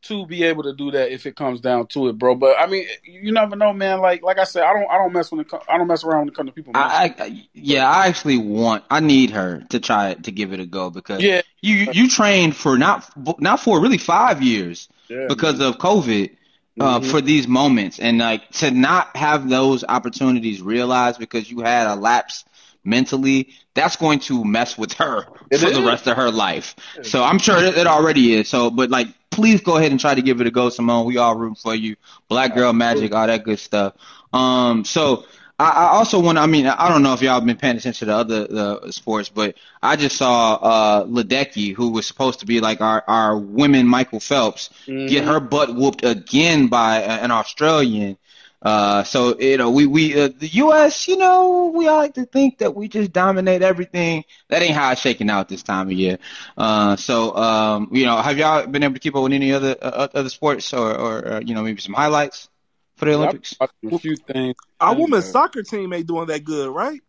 [0.02, 2.34] to be able to do that if it comes down to it, bro.
[2.34, 4.00] But I mean, you never know, man.
[4.00, 6.04] Like like I said, I don't I don't mess when it come, I don't mess
[6.04, 6.72] around when it comes to people.
[6.74, 8.84] I, I yeah, I actually want.
[8.90, 12.56] I need her to try to give it a go because yeah, you you trained
[12.56, 16.36] for not not for really five years yeah, because of COVID.
[16.78, 17.10] Uh, Mhm.
[17.10, 21.94] for these moments and like to not have those opportunities realized because you had a
[21.94, 22.44] lapse
[22.86, 26.76] mentally, that's going to mess with her It for the rest of her life.
[27.02, 28.48] So I'm sure it, it already is.
[28.48, 31.06] So, but like, please go ahead and try to give it a go, Simone.
[31.06, 31.96] We all root for you.
[32.28, 33.94] Black girl magic, all that good stuff.
[34.32, 35.24] Um, so
[35.58, 38.00] I, I also want to, I mean, I don't know if y'all been paying attention
[38.00, 42.46] to the other the sports, but I just saw uh Ledecky, who was supposed to
[42.46, 45.08] be like our, our women Michael Phelps, Mhm.
[45.08, 48.18] get her butt whooped again by an Australian.
[48.66, 51.06] Uh, so you know, we we uh, the U.S.
[51.06, 54.24] You know, we all like to think that we just dominate everything.
[54.48, 56.18] That ain't how it's shaking out this time of year.
[56.58, 59.76] Uh, so um, you know, have y'all been able to keep up with any other
[59.80, 62.48] uh, other sports or or uh, you know maybe some highlights
[62.96, 63.54] for the Olympics?
[63.60, 64.56] I a few things.
[64.80, 67.00] Our women's soccer team ain't doing that good, right?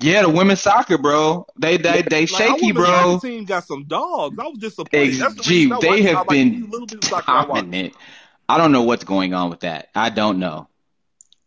[0.00, 1.46] Yeah, the women's soccer, bro.
[1.58, 3.18] They they they Like, shaky, women's bro.
[3.18, 4.38] soccer team got some dogs.
[4.38, 5.08] I was disappointed.
[5.08, 7.58] Ex- That's the gee, they have been these little bit of soccer I watch.
[7.58, 7.94] dominant.
[8.48, 9.90] I don't know what's going on with that.
[9.94, 10.69] I don't know.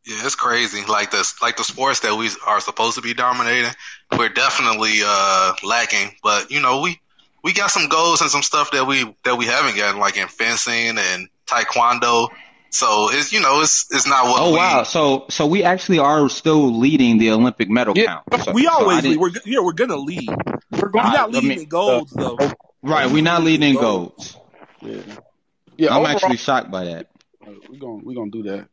[0.06, 0.84] Yeah, it's crazy.
[0.86, 3.72] Like the like the sports that we are supposed to be dominating,
[4.18, 6.16] we're definitely uh lacking.
[6.22, 7.00] But you know, we
[7.44, 10.28] we got some goals and some stuff that we that we haven't gotten, like in
[10.28, 12.28] fencing and taekwondo.
[12.70, 14.84] So it's you know it's it's not what Oh we, wow!
[14.84, 18.22] So so we actually are still leading the Olympic medal Yeah.
[18.30, 18.44] count.
[18.44, 19.18] So, we always so lead.
[19.20, 20.30] We're yeah, we're gonna lead.
[20.72, 21.06] We're We're going.
[21.06, 22.38] not I leading mean, in golds though.
[22.82, 23.10] right.
[23.10, 24.36] We're not leading in golds.
[24.82, 25.02] Yeah,
[25.78, 25.90] yeah.
[25.92, 27.08] I'm overall, actually shocked by that.
[27.70, 28.68] we're gonna we're gonna do that.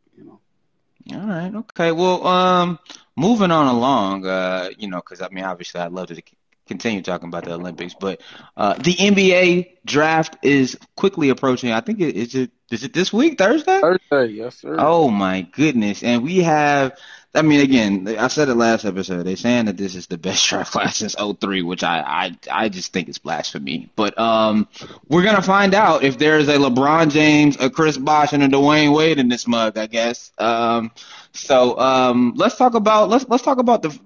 [1.13, 1.55] All right.
[1.55, 1.93] Okay.
[1.93, 2.79] Well, um,
[3.17, 4.27] moving on along.
[4.27, 6.23] Uh, you know, because I mean, obviously, I'd love to
[6.67, 8.21] continue talking about the Olympics, but
[8.57, 11.73] uh, the NBA draft is quickly approaching.
[11.73, 13.81] I think it is it is it this week, Thursday?
[13.81, 14.77] Thursday, yes sir.
[14.79, 16.03] Oh my goodness!
[16.05, 16.97] And we have,
[17.33, 19.23] I mean, again, I said it last episode.
[19.23, 22.69] They're saying that this is the best draft class since 03, which I, I, I
[22.69, 23.89] just think it's blasphemy.
[23.95, 24.67] But um,
[25.09, 28.49] we're gonna find out if there is a LeBron James, a Chris Bosh, and a
[28.49, 30.33] Dwyane Wade in this mug, I guess.
[30.39, 30.91] Um,
[31.33, 33.97] so um, let's talk about let's let's talk about the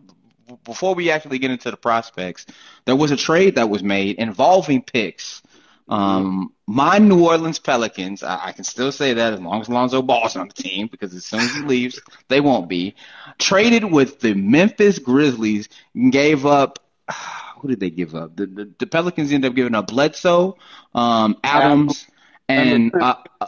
[0.65, 2.45] before we actually get into the prospects.
[2.85, 5.43] There was a trade that was made involving picks
[5.89, 10.01] Um, my New Orleans Pelicans, I, I can still say that as long as Lonzo
[10.03, 12.95] Ball's on the team, because as soon as he leaves, they won't be.
[13.39, 15.69] Traded with the Memphis Grizzlies,
[16.11, 16.79] gave up.
[17.61, 18.37] Who did they give up?
[18.37, 20.59] The, the, the Pelicans ended up giving up Bledsoe,
[20.95, 22.07] um, Adams,
[22.49, 23.47] and uh, uh,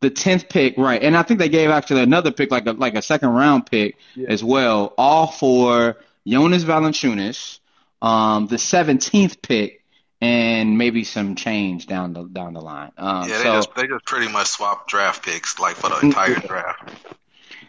[0.00, 1.00] the tenth pick, right?
[1.02, 3.96] And I think they gave actually another pick, like a like a second round pick
[4.14, 4.28] Yeah.
[4.30, 7.60] as well, all for Jonas Valanciunas,
[8.02, 9.84] um, the seventeenth pick,
[10.20, 12.92] and maybe some change down the down the line.
[12.96, 16.00] Um, Yeah, they so just they just pretty much swap draft picks like for the
[16.00, 16.90] entire draft.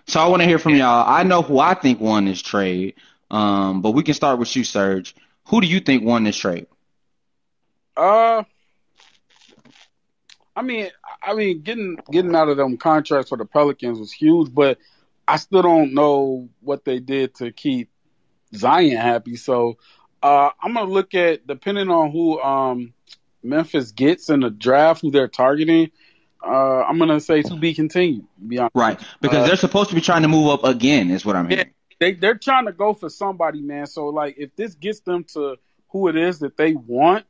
[0.08, 1.06] so I want to hear from y'all.
[1.08, 2.96] I know who I think won this trade,
[3.32, 5.16] um, but we can start with you, Serge.
[5.48, 6.68] Who do you think won this trade?
[7.96, 8.44] Uh,
[10.56, 10.90] I mean,
[11.22, 14.78] I mean, getting getting out of them contracts for the Pelicans was huge, but
[15.28, 17.90] I still don't know what they did to keep
[18.56, 19.36] Zion happy.
[19.36, 19.78] So,
[20.22, 22.94] uh, I'm gonna look at depending on who um
[23.44, 25.92] Memphis gets in the draft, who they're targeting.
[26.44, 28.26] Uh, I'm gonna say to be continued.
[28.40, 31.10] to Be honest, Right, because Uh, they're supposed to be trying to move up again,
[31.10, 31.72] is what I'm hearing.
[32.00, 33.88] they they're trying to go for somebody, man.
[33.88, 35.58] So like, if this gets them to
[35.90, 37.26] who it is that they want,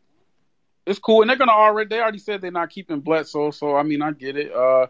[0.85, 1.21] it's cool.
[1.21, 4.11] And they're gonna already they already said they're not keeping Bledsoe, so I mean I
[4.11, 4.53] get it.
[4.53, 4.87] Uh,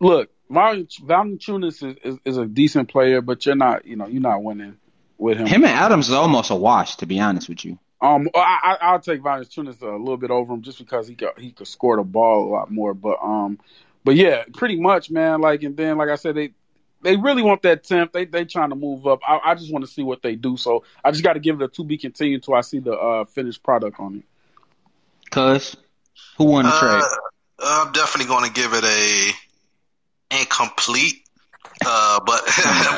[0.00, 4.22] look, Val- Valanciunas is, is is a decent player, but you're not you know you're
[4.22, 4.76] not winning
[5.20, 5.46] with him.
[5.46, 7.78] Him and Adams is almost a wash, to be honest with you.
[8.00, 11.30] Um, I, I I'll take Valanciunas a little bit over him just because he could
[11.36, 12.94] he could score the ball a lot more.
[12.94, 13.58] But um,
[14.04, 15.40] but yeah, pretty much, man.
[15.40, 16.52] Like and then like I said, they
[17.02, 18.12] they really want that tenth.
[18.12, 19.20] They they trying to move up.
[19.26, 20.56] I, I just want to see what they do.
[20.56, 22.92] So I just got to give it a to be continued until I see the
[22.92, 24.24] uh finished product on it.
[25.30, 25.76] Cuz,
[26.38, 27.02] who won the trade?
[27.02, 31.22] Uh, I'm definitely going to give it a incomplete.
[31.84, 32.42] Uh, but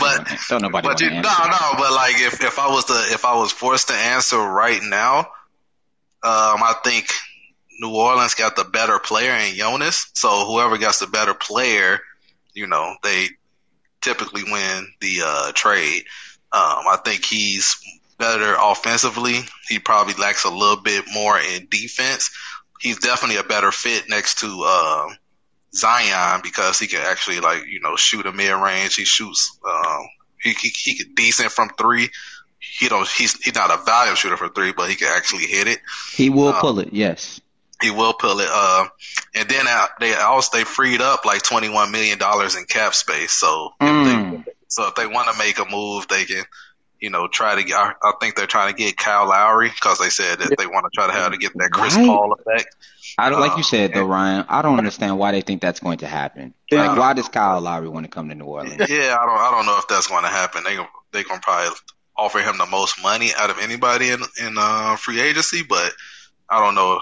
[0.01, 1.73] but Don't nobody but you, no no.
[1.77, 5.19] But like if if I was to if I was forced to answer right now,
[5.19, 5.27] um,
[6.63, 7.09] I think
[7.81, 10.11] New Orleans got the better player in Jonas.
[10.15, 12.01] So whoever gets the better player,
[12.55, 13.29] you know, they
[14.01, 16.05] typically win the uh, trade.
[16.53, 17.81] Um, I think he's
[18.19, 19.41] better offensively.
[19.69, 22.31] He probably lacks a little bit more in defense.
[22.81, 25.17] He's definitely a better fit next to um,
[25.75, 28.97] Zion because he can actually like you know shoot a mid range.
[28.97, 29.59] He shoots.
[29.67, 30.09] Um,
[30.41, 32.11] he he he can decent from three.
[32.59, 33.09] He don't.
[33.09, 35.81] He's he's not a volume shooter for three, but he can actually hit it.
[36.15, 37.41] He will uh, pull it, yes.
[37.81, 38.49] He will pull it.
[38.51, 38.87] Uh,
[39.35, 42.95] and then uh, they also they freed up like twenty one million dollars in cap
[42.95, 43.33] space.
[43.33, 44.05] So if Mm.
[44.45, 46.45] they so if they want to make a move, they can.
[47.03, 47.77] You know, try to get.
[47.77, 50.85] I, I think they're trying to get Kyle Lowry because they said that they want
[50.85, 52.07] to try to have to get that Chris Right.
[52.07, 52.75] Paul effect.
[53.19, 54.47] I don't, like you Uh, said though, Ryan.
[54.49, 56.55] I don't understand why they think that's going to happen.
[56.71, 56.87] Yeah.
[56.87, 58.89] Like, why does Kyle Lowry want to come to New Orleans?
[58.89, 59.39] Yeah, I don't.
[59.39, 60.63] I don't know if that's going to happen.
[60.65, 60.79] They
[61.13, 61.77] they gonna probably
[62.17, 65.93] offer him the most money out of anybody in in uh, free agency, but
[66.49, 67.01] I don't know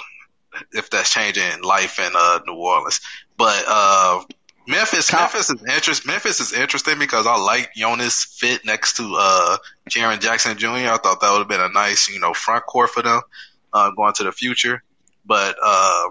[0.72, 3.00] if that's changing life in uh, New Orleans.
[3.36, 4.22] But uh,
[4.70, 6.06] Memphis, Kyle- Memphis is interest.
[6.06, 9.56] Memphis is interesting because I like Jonas fit next to uh,
[9.88, 10.68] Jaren Jackson Jr.
[10.68, 13.20] I thought that would have been a nice, you know, front court for them
[13.72, 14.82] uh, going to the future.
[15.24, 16.10] But uh,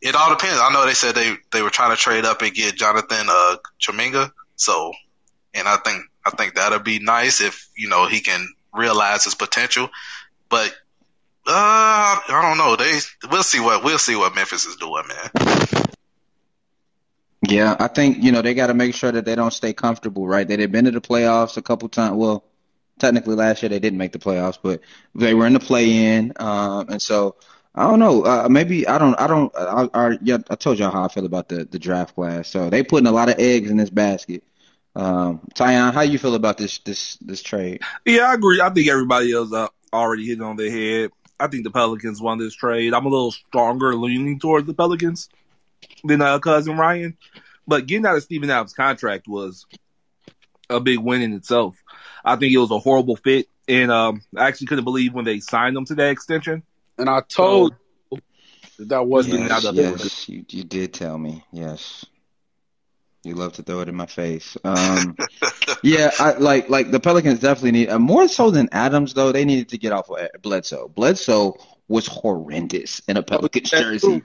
[0.00, 0.58] it all depends.
[0.60, 3.56] I know they said they they were trying to trade up and get Jonathan uh,
[3.80, 4.32] Kuminga.
[4.56, 4.92] So,
[5.52, 9.34] and I think I think that'll be nice if you know he can realize his
[9.34, 9.88] potential.
[10.48, 10.68] But
[11.46, 11.50] uh,
[12.28, 12.76] I don't know.
[12.76, 12.98] They
[13.30, 15.84] we'll see what we'll see what Memphis is doing, man.
[17.48, 20.26] Yeah, I think, you know, they got to make sure that they don't stay comfortable,
[20.26, 20.46] right?
[20.46, 22.16] They've been to the playoffs a couple times.
[22.16, 22.44] Well,
[22.98, 24.80] technically last year they didn't make the playoffs, but
[25.14, 26.32] they were in the play-in.
[26.36, 27.36] Um, and so
[27.74, 28.24] I don't know.
[28.24, 29.18] Uh, maybe I don't.
[29.18, 29.52] I don't.
[29.56, 32.48] I, I, yeah, I told y'all how I feel about the the draft class.
[32.48, 34.44] So they putting a lot of eggs in this basket.
[34.94, 37.82] Um, Tyon, how you feel about this this this trade?
[38.04, 38.60] Yeah, I agree.
[38.60, 41.10] I think everybody else uh, already hit on their head.
[41.40, 42.94] I think the Pelicans won this trade.
[42.94, 45.28] I'm a little stronger leaning towards the Pelicans
[46.04, 47.16] than uh, cousin Ryan,
[47.66, 49.66] but getting out of Steven Adams' contract was
[50.70, 51.76] a big win in itself.
[52.24, 55.40] I think it was a horrible fit, and um, I actually couldn't believe when they
[55.40, 56.62] signed him to that extension.
[56.98, 57.74] And I told
[58.10, 58.20] you
[58.78, 61.44] that that wasn't Yes, out Yes, of yes, you you did tell me.
[61.52, 62.04] Yes,
[63.24, 64.56] you love to throw it in my face.
[64.64, 65.18] Um,
[65.82, 69.32] yeah, I like like the Pelicans definitely need uh, more so than Adams though.
[69.32, 70.88] They needed to get off of Bledsoe.
[70.88, 71.56] Bledsoe
[71.88, 74.22] was horrendous in a Pelicans That's jersey.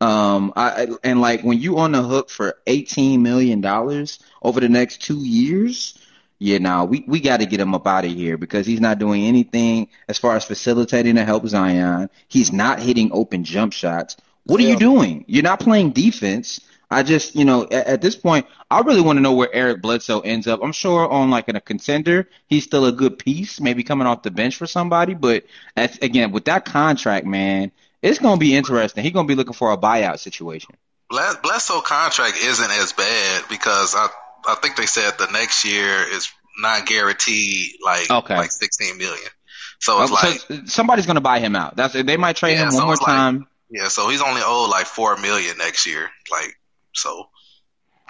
[0.00, 4.68] Um, I and like when you on the hook for eighteen million dollars over the
[4.68, 5.98] next two years,
[6.38, 8.98] yeah, now we we got to get him up out of here because he's not
[8.98, 12.10] doing anything as far as facilitating to help Zion.
[12.28, 14.16] He's not hitting open jump shots.
[14.44, 15.24] What are you doing?
[15.26, 16.60] You're not playing defense.
[16.90, 19.80] I just, you know, at, at this point, I really want to know where Eric
[19.80, 20.60] Bledsoe ends up.
[20.62, 24.22] I'm sure on like in a contender, he's still a good piece, maybe coming off
[24.22, 25.14] the bench for somebody.
[25.14, 25.44] But
[25.76, 27.72] as, again, with that contract, man,
[28.04, 29.02] it's gonna be interesting.
[29.02, 30.76] He's gonna be looking for a buyout situation.
[31.10, 34.08] Bledsoe contract isn't as bad because I
[34.46, 38.36] I think they said the next year is not guaranteed like Okay.
[38.36, 39.28] like sixteen million.
[39.80, 41.76] So it's Uh, like so somebody's gonna buy him out.
[41.76, 43.46] That's they might trade Yeah, him so one more like- time.
[43.70, 46.10] yeah, so he's only owed like four million next year.
[46.30, 46.58] Like
[46.92, 47.28] so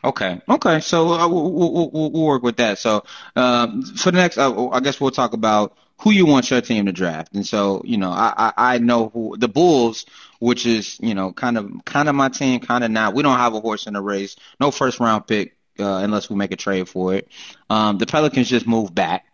[0.04, 0.80] Okay, okay.
[0.80, 2.76] So uh, we'll, we'll, we'll, we'll work with that.
[2.78, 3.04] So
[3.36, 6.86] um, for the next, uh, I guess we'll talk about who you want your team
[6.86, 7.32] to draft.
[7.34, 10.04] And so you know, I I, I know who the Bulls,
[10.38, 13.14] which is you know kind of kind of my team, kind of not.
[13.14, 14.36] We don't have a horse in the race.
[14.60, 17.28] No first round pick uh, unless we make a trade for it.
[17.70, 19.26] Um, the Pelicans just moved back.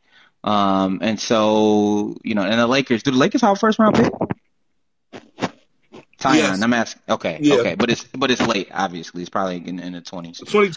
[0.45, 3.03] Um, and so you know, and the Lakers.
[3.03, 4.13] Do the Lakers have a first round pick?
[6.21, 6.63] Tyon, Yes.
[6.63, 7.03] I'm asking.
[7.09, 7.55] Okay, Yeah.
[7.57, 8.69] okay, but it's but it's late.
[8.73, 10.39] Obviously, it's probably in, in the twenties.
[10.39, 10.73] Twenty.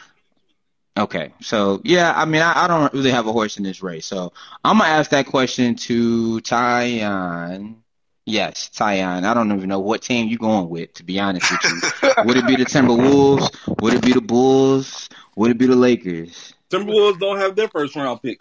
[0.95, 4.05] Okay, so yeah, I mean, I, I don't really have a horse in this race,
[4.05, 4.31] so
[4.63, 7.77] I'm gonna ask that question to Tyon.
[8.25, 9.23] Yes, Tyon.
[9.23, 11.63] I don't even know what team you're going with, to be honest with
[12.03, 12.13] you.
[12.25, 13.81] Would it be the Timberwolves?
[13.81, 15.09] Would it be the Bulls?
[15.35, 16.53] Would it be the Lakers?
[16.69, 18.39] Timberwolves don't have their first round pick.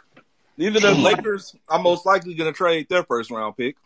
[0.58, 0.94] Neither the.
[0.94, 3.76] Lakers are most likely to trade their first round pick.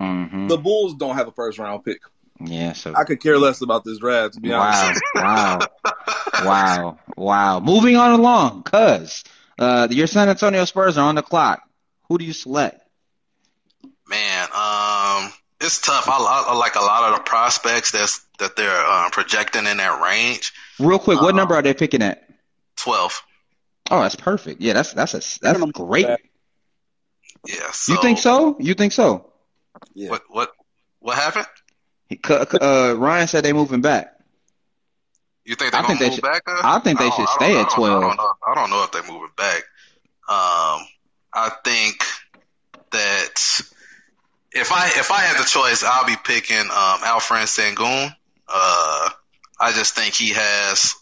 [0.00, 2.00] hmm The Bulls don't have a first round pick.
[2.40, 2.72] Yeah.
[2.72, 5.00] So I could care less about this draft, to be honest.
[5.14, 5.68] wow, wow,
[6.44, 7.60] wow, wow.
[7.60, 9.24] Moving on along, cuz
[9.58, 11.62] uh, your San Antonio Spurs are on the clock.
[12.08, 12.80] Who do you select?
[14.08, 16.08] man, um, it's tough.
[16.08, 19.78] I, I, I like a lot of the prospects that's that they're uh, projecting in
[19.78, 20.52] that range.
[20.78, 22.28] Real quick, what Uh, number are they picking at?
[22.76, 23.22] Twelve.
[23.90, 24.60] Oh, that's perfect.
[24.60, 26.06] Yeah, that's that's a that's great.
[27.46, 27.70] Yeah.
[27.72, 28.56] So, You think so?
[28.58, 29.32] You think so?
[29.94, 30.10] Yeah.
[30.10, 30.50] What what
[31.00, 31.46] what happened?
[32.14, 34.12] He- c- c- Uh, Ryan said they moving back.
[35.44, 36.42] You think they're I gonna think move should- back?
[36.48, 36.64] Up?
[36.64, 38.02] I think they should I don't- stay at 12.
[38.02, 38.32] I don't know.
[38.46, 39.62] I don't know if they're moving back.
[40.26, 40.86] Um,
[41.34, 42.02] I think
[42.92, 43.60] that
[44.52, 48.14] if I if I had the choice, I'll be picking um, Alperen Sengun.
[48.48, 49.10] Uh,
[49.60, 50.94] I just think he has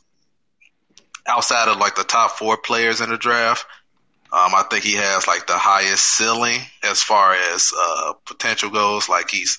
[1.26, 3.64] outside of like the top four players in the draft.
[4.32, 9.08] Um, I think he has like the highest ceiling as far as uh, potential goes.
[9.08, 9.58] Like he's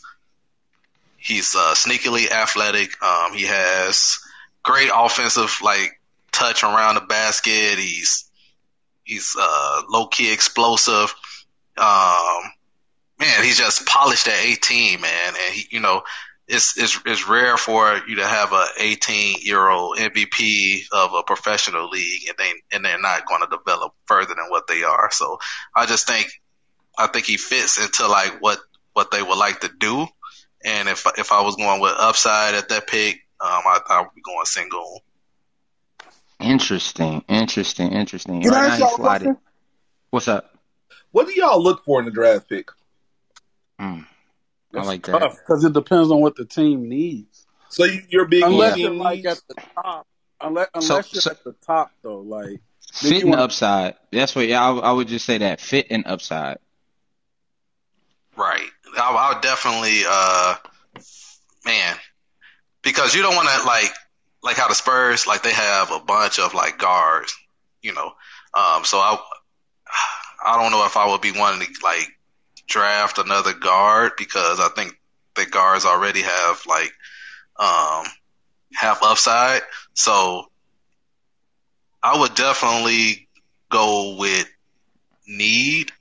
[1.24, 3.02] he's uh, sneakily athletic.
[3.02, 4.20] Um, he has
[4.62, 6.00] great offensive like
[6.32, 7.80] touch around the basket.
[7.80, 8.30] He's
[9.04, 11.16] he's uh, low key explosive.
[11.78, 12.42] Um,
[13.20, 16.04] man, he's just polished at 18, man, and he, you know,
[16.48, 21.24] it's it's it's rare for you to have a 18 year old MVP of a
[21.24, 25.10] professional league, and they and they're not going to develop further than what they are.
[25.12, 25.40] So
[25.74, 26.28] I just think
[26.98, 28.60] I think he fits into like what
[28.92, 30.06] what they would like to do.
[30.66, 34.14] And if if I was going with upside at that pick, um, I, I would
[34.16, 35.02] be going single.
[36.40, 38.42] Interesting, interesting, interesting.
[38.42, 39.38] Can I ask y'all you a question?
[40.10, 40.56] What's up?
[41.12, 42.70] What do y'all look for in the draft pick?
[43.80, 44.06] Mm,
[44.74, 45.32] I It's like that.
[45.36, 47.46] because it depends on what the team needs.
[47.70, 50.08] So you- you're being Unless on you're like at the top,
[50.42, 52.62] unless unless So- you're so- at the top though, like
[52.94, 53.96] Fit and upside.
[54.12, 54.48] That's what.
[54.48, 56.58] Yeah, I, I would just say that fit and upside.
[58.36, 58.70] Right.
[58.98, 60.56] I, I would definitely, uh,
[61.66, 61.96] man,
[62.82, 63.92] because you don't want to like,
[64.44, 67.36] like how the Spurs, like they have a bunch of like guards,
[67.82, 68.14] you know.
[68.54, 69.18] Um, so I,
[70.46, 72.08] I don't know if I would be wanting to like
[72.68, 75.00] draft another guard because I think
[75.36, 76.92] the guards already have like,
[77.58, 78.06] um,
[78.74, 79.62] have upside.
[79.94, 80.46] So
[82.02, 83.28] I would definitely
[83.70, 84.48] go with
[85.28, 85.92] need.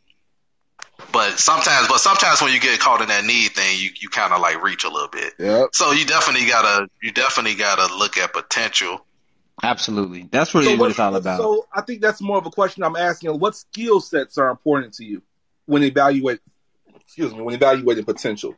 [1.10, 4.32] But sometimes, but sometimes when you get caught in that need thing, you, you kind
[4.32, 5.34] of like reach a little bit.
[5.38, 5.70] Yep.
[5.72, 9.04] So you definitely gotta, you definitely gotta look at potential.
[9.62, 10.28] Absolutely.
[10.30, 11.38] That's really what it's all about.
[11.38, 13.38] So I think that's more of a question I'm asking.
[13.38, 15.22] What skill sets are important to you
[15.66, 16.40] when evaluate?
[17.00, 18.54] Excuse me, when evaluating potential.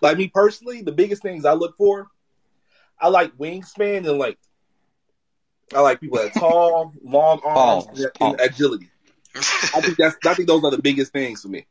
[0.00, 2.08] Like me personally, the biggest things I look for,
[3.00, 4.46] I like wingspan and length.
[5.74, 8.00] I like people that are tall, long arms, Pause.
[8.00, 8.32] and, Pause.
[8.32, 8.90] and agility.
[9.36, 11.66] I think that's I think those are the biggest things for me.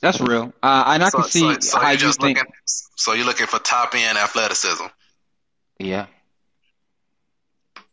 [0.00, 0.52] That's real.
[0.62, 2.38] Uh, and I so, can see so, so how you're you think.
[2.38, 4.84] looking, so you're looking for top end athleticism.
[5.78, 6.06] Yeah.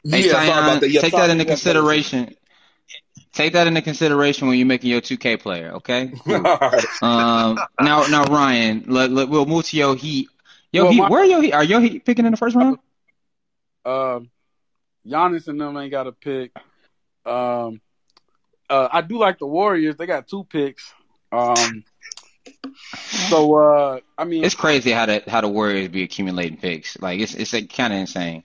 [0.04, 0.90] Yeah, Hey, sorry Zion, about that.
[0.90, 2.34] Yeah, take that into consideration.
[3.34, 5.72] Take that into consideration when you're making your 2K player.
[5.74, 6.14] Okay.
[6.30, 6.86] All right.
[7.02, 7.60] um.
[7.82, 10.30] Now, now, Ryan, let, let, we'll move to your Heat.
[10.72, 10.98] Yo, Well, Heat.
[11.00, 11.52] my- where are your Heat?
[11.54, 12.80] Are your Heat picking in the first round?
[13.86, 14.30] Um,
[15.06, 16.52] Giannis and them ain't got a pick.
[17.26, 17.82] Um,
[18.70, 19.96] uh, I do like the Warriors.
[19.98, 20.94] They got two picks.
[21.32, 21.84] Um,
[22.92, 27.00] so uh, I mean, It's crazy how the how the Warriors be accumulating picks.
[27.00, 28.44] Like it's it's like, kind of insane.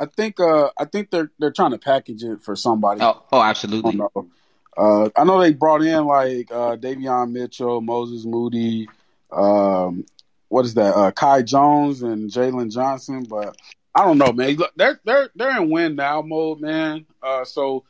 [0.00, 3.00] I think uh, I think they're they're trying to package it for somebody.
[3.00, 3.96] Oh, oh, absolutely.
[3.96, 4.28] don't know.
[4.76, 8.88] Uh, I know they brought in like uh, Davion Mitchell, Moses Moody.
[9.30, 10.04] Um,
[10.48, 10.94] what is that?
[10.94, 13.56] Uh, Kai Jones and Jalen Johnson, but
[13.94, 14.54] I don't know, man.
[14.56, 17.06] Look, they're they're they're in win now mode, man.
[17.22, 17.84] Uh, so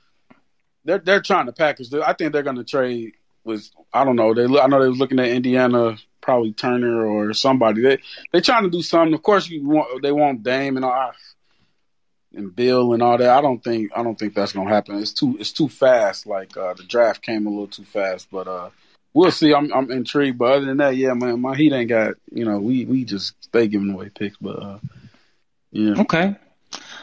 [0.85, 1.93] they're they're trying to package.
[1.95, 3.13] I think they're going to trade
[3.45, 4.35] with I don't know.
[4.35, 7.83] They I know they was looking at Indiana, probably Turner or somebody.
[7.83, 7.99] They
[8.33, 9.15] they trying to do something.
[9.15, 11.13] Of course, you want they want Dame and all
[12.35, 13.31] and Beal and all that.
[13.31, 14.99] I don't think I don't think that's gonna happen.
[14.99, 16.27] It's too it's too fast.
[16.27, 18.71] Like uh, the draft came a little too fast, but uh,
[19.13, 19.55] we'll see.
[19.55, 20.39] I'm I'm intrigued.
[20.39, 23.35] But other than that, yeah, man, my Heat ain't got you know we we just
[23.45, 24.79] stay giving away picks, but uh,
[25.71, 26.01] yeah.
[26.01, 26.37] Okay.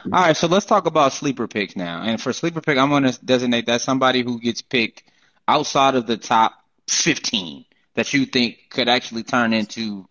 [0.05, 2.01] All right, so let's talk about sleeper picks now.
[2.01, 5.03] And for sleeper pick, I'm going to designate that somebody who gets picked
[5.47, 6.53] outside of the top
[6.87, 10.07] 15 that you think could actually turn into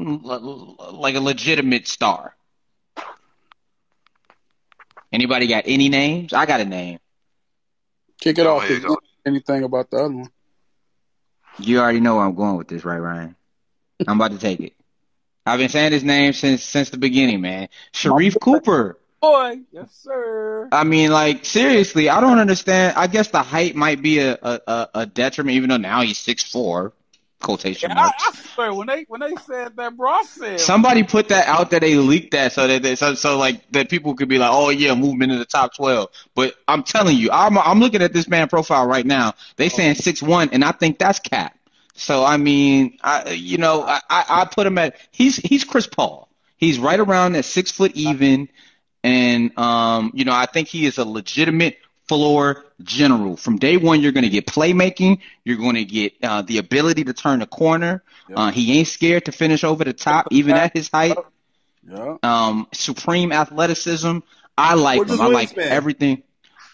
[0.00, 2.34] mm, like a legitimate star.
[5.12, 6.32] Anybody got any names?
[6.32, 6.98] I got a name.
[8.20, 8.98] Kick it oh, off.
[9.24, 10.30] Anything about the other one?
[11.58, 13.36] You already know where I'm going with this, right, Ryan?
[14.06, 14.74] I'm about to take it.
[15.44, 17.68] I've been saying his name since since the beginning, man.
[17.92, 18.98] Sharife Cooper.
[19.20, 20.68] Boy, yes, sir.
[20.70, 22.96] I mean, like seriously, I don't understand.
[22.96, 26.42] I guess the height might be a a, a detriment, even though now he's six
[26.44, 26.92] four
[27.40, 28.22] quotation yeah, marks.
[28.22, 31.46] I, I, swear when they when they said that, bro, I said somebody put that
[31.46, 34.38] out that they leaked that so that they, so so like that people could be
[34.38, 36.10] like, oh yeah, movement in the top twelve.
[36.34, 39.34] But I'm telling you, I'm I'm looking at this man profile right now.
[39.56, 39.68] They oh.
[39.68, 41.56] saying six one, and I think that's cap.
[41.94, 46.28] So I mean, I you know I I put him at he's he's Chris Paul.
[46.58, 48.48] He's right around at six foot even,
[49.06, 51.78] and um you know I think he is a legitimate
[52.08, 53.36] floor general.
[53.36, 55.20] From day one, you're going to get playmaking.
[55.44, 58.02] You're going to get uh, the ability to turn the corner.
[58.28, 58.38] Yep.
[58.38, 61.16] Uh, he ain't scared to finish over the top, even at his height.
[61.88, 62.24] Yep.
[62.24, 64.18] Um, supreme athleticism.
[64.56, 65.20] I like him.
[65.20, 66.22] I like everything.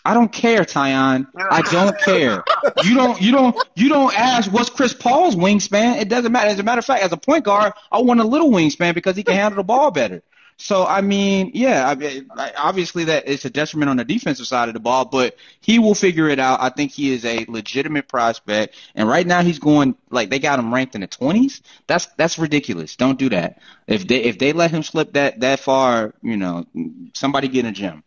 [0.04, 1.28] I don't care, Tyon.
[1.36, 2.42] I don't care.
[2.82, 3.20] You don't.
[3.20, 3.56] You don't.
[3.76, 6.00] You don't ask what's Chris Paul's wingspan.
[6.00, 6.48] It doesn't matter.
[6.48, 9.16] As a matter of fact, as a point guard, I want a little wingspan because
[9.16, 10.22] he can handle the ball better.
[10.62, 14.68] So I mean, yeah, I mean, obviously that it's a detriment on the defensive side
[14.68, 16.60] of the ball, but he will figure it out.
[16.60, 20.60] I think he is a legitimate prospect, and right now he's going like they got
[20.60, 21.62] him ranked in the twenties.
[21.88, 22.94] That's that's ridiculous.
[22.94, 23.58] Don't do that.
[23.88, 26.64] If they if they let him slip that that far, you know,
[27.12, 28.04] somebody get in a gym.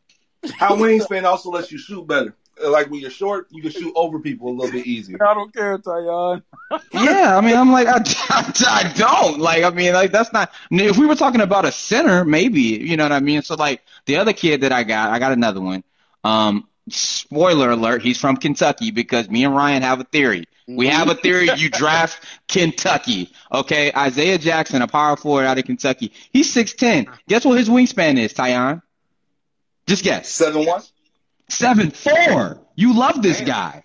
[0.54, 4.20] How wingspan also lets you shoot better like when you're short, you can shoot over
[4.20, 5.18] people a little bit easier.
[5.22, 6.42] I don't care, Tyon.
[6.94, 7.98] yeah, I mean, I'm like, I,
[8.30, 9.64] I, I, don't like.
[9.64, 10.52] I mean, like that's not.
[10.72, 13.42] If we were talking about a center, maybe you know what I mean.
[13.42, 15.84] So like the other kid that I got, I got another one.
[16.24, 20.46] Um, spoiler alert, he's from Kentucky because me and Ryan have a theory.
[20.68, 21.50] We have a theory.
[21.58, 23.92] You draft Kentucky, okay?
[23.94, 26.12] Isaiah Jackson, a power forward out of Kentucky.
[26.32, 27.08] He's six ten.
[27.28, 28.82] Guess what his wingspan is, Tyon?
[29.86, 30.30] Just guess.
[30.30, 30.82] Seven one.
[31.50, 32.60] Seven four.
[32.76, 33.48] You love this Damn.
[33.48, 33.84] guy.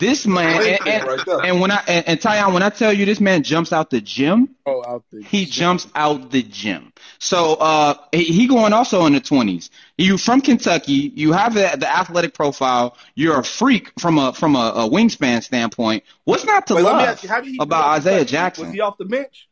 [0.00, 3.06] This man, and, and, right and, when I and, and Tyon, when I tell you
[3.06, 5.52] this man jumps out the gym, oh, out the he gym.
[5.52, 6.92] jumps out the gym.
[7.20, 9.70] So uh, he, he going also in the twenties.
[9.96, 12.98] You from Kentucky, you have the, the athletic profile.
[13.14, 16.02] You're a freak from a from a, a wingspan standpoint.
[16.24, 18.66] What's not to Wait, love you, about Isaiah Jackson?
[18.66, 19.48] Was he off the bench?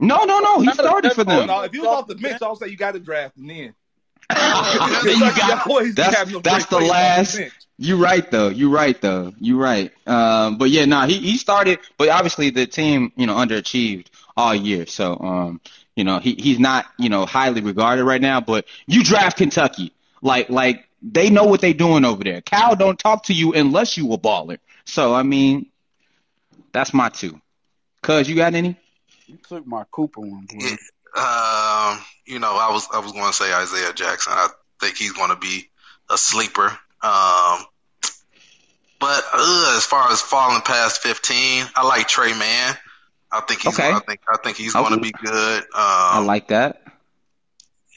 [0.00, 0.60] No, no, no.
[0.60, 1.48] He started for them.
[1.48, 3.46] No, if he was off the bench, I would say you got to draft him
[3.46, 3.74] then
[4.30, 4.36] you
[5.36, 7.40] got, that's that's the last.
[7.80, 8.48] You right though.
[8.48, 9.32] You right though.
[9.38, 9.92] You right.
[10.06, 14.54] Um, but yeah, nah, he he started, but obviously the team you know underachieved all
[14.54, 14.86] year.
[14.86, 15.60] So um,
[15.94, 18.40] you know he he's not you know highly regarded right now.
[18.40, 22.40] But you draft Kentucky, like like they know what they're doing over there.
[22.40, 24.58] Cal don't talk to you unless you a baller.
[24.84, 25.66] So I mean,
[26.72, 27.40] that's my two.
[28.02, 28.76] Cuz you got any?
[29.26, 30.66] You took my Cooper one, boy.
[31.16, 34.32] Um, you know, I was I was going to say Isaiah Jackson.
[34.34, 34.48] I
[34.80, 35.68] think he's going to be
[36.10, 36.66] a sleeper.
[37.02, 37.64] Um,
[39.00, 42.76] but uh, as far as falling past fifteen, I like Tre Mann.
[43.30, 43.78] I think he's.
[43.78, 43.92] Okay.
[43.92, 45.62] I think I think he's going to be good.
[45.62, 46.82] Um, I like that.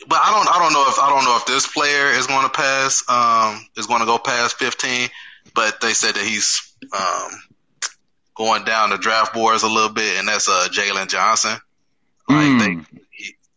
[0.07, 0.55] But I don't.
[0.55, 3.03] I don't know if I don't know if this player is going to pass.
[3.09, 5.09] Um, is going to go past fifteen.
[5.53, 7.31] But they said that he's um
[8.35, 11.57] going down the draft boards a little bit, and that's uh Jalen Johnson.
[12.29, 12.85] Like mm.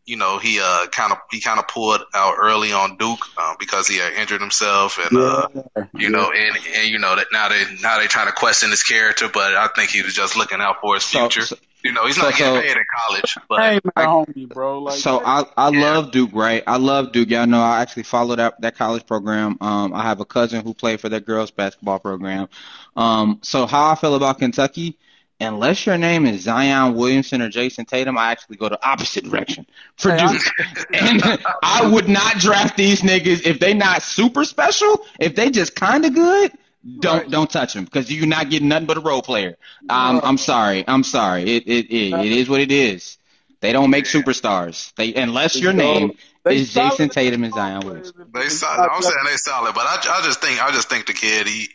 [0.06, 3.20] They you know, he uh kind of he kind of pulled out early on Duke
[3.36, 5.48] uh, because he had injured himself, and uh,
[5.94, 8.82] you know, and and you know that now they now they trying to question his
[8.82, 11.42] character, but I think he was just looking out for his future.
[11.42, 14.48] So, so, you know, he's not so, getting paid in college, but hey, my homie,
[14.48, 14.82] bro.
[14.82, 15.80] Like, so I I yeah.
[15.80, 16.62] love Duke, right?
[16.66, 17.30] I love Duke.
[17.30, 19.58] Y'all know I actually followed up that college program.
[19.60, 22.48] Um, I have a cousin who played for their girls basketball program.
[22.96, 24.96] Um, so how I feel about Kentucky
[25.40, 29.66] unless your name is Zion Williamson or Jayson Tatum, I actually go the opposite direction
[29.96, 30.86] for hey, Duke.
[30.94, 31.22] and
[31.62, 35.04] I would not draft these niggas if they not super special.
[35.18, 36.52] If they just kind of good,
[36.98, 37.30] don't right.
[37.30, 39.56] don't touch them because you're not getting nothing but a role player.
[39.88, 40.84] Um, I'm sorry.
[40.86, 41.42] I'm sorry.
[41.42, 43.18] It it it, it is what it is.
[43.60, 44.92] They don't make superstars.
[44.94, 46.12] They unless your name
[46.44, 48.26] They is Jayson Tatum and Zion players Williamson.
[48.26, 48.90] if They they solid.
[48.92, 51.70] I'm saying they solid, but I, I just think I just think the kid he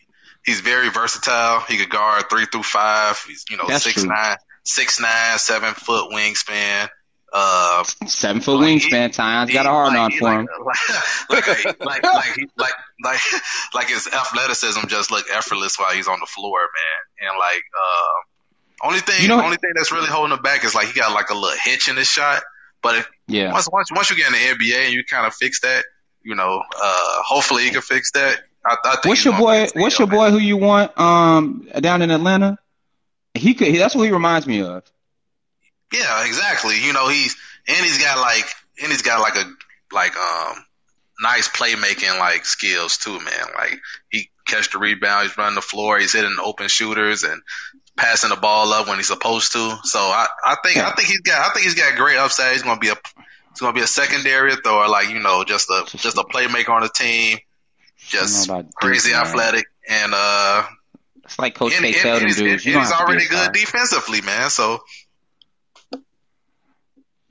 [0.46, 1.60] he's very versatile.
[1.62, 3.22] He could guard three through five.
[3.28, 4.10] He's you know That's six true.
[4.12, 6.90] nine, six nine, seven foot wingspan.
[7.32, 9.14] Uh, Seven foot Like, wingspan.
[9.14, 10.48] Times he- got a hard like, on for like, him.
[11.30, 12.74] Like like like like, he, like
[13.04, 13.20] like
[13.76, 17.30] like his athleticism just look effortless while he's on the floor, man.
[17.30, 20.74] And like uh, only thing You know- only thing that's really holding him back is
[20.74, 22.42] like he got like a little hitch in his shot.
[22.82, 23.52] But if, Yeah.
[23.52, 25.86] once once once you get in the NBA and you kind of fix that,
[26.24, 28.40] you know, uh, hopefully he can fix that.
[28.66, 29.68] I, I think What's your boy?
[29.76, 32.58] What's yo, your boy who you want um down in Atlanta?
[33.34, 33.74] He could.
[33.76, 34.84] That's what he reminds me of.
[35.94, 36.80] Yeah, exactly.
[36.80, 37.36] You know, he's
[37.68, 38.46] and he's got like
[38.82, 39.46] and he's got like a
[39.94, 40.66] like um
[41.22, 43.46] nice playmaking like skills too, man.
[43.58, 43.80] Like
[44.10, 47.42] he catch the rebound, he's running the floor, he's hitting open shooters and
[47.98, 49.78] passing the ball up when he's supposed to.
[49.84, 52.54] So I, I think I think he's got I think he's got great upside.
[52.54, 52.96] He's gonna be a
[53.52, 56.82] he's gonna be a secondary thrower, like, you know, just a just a playmaker on
[56.82, 57.40] the team.
[58.10, 59.26] Just I don't know about crazy Duke, man.
[59.28, 60.64] athletic and uh
[61.26, 62.66] It's like Coach and, K and, and he's, dudes.
[62.66, 63.46] You and he's have to be already a star.
[63.46, 64.50] good defensively, man.
[64.50, 64.80] So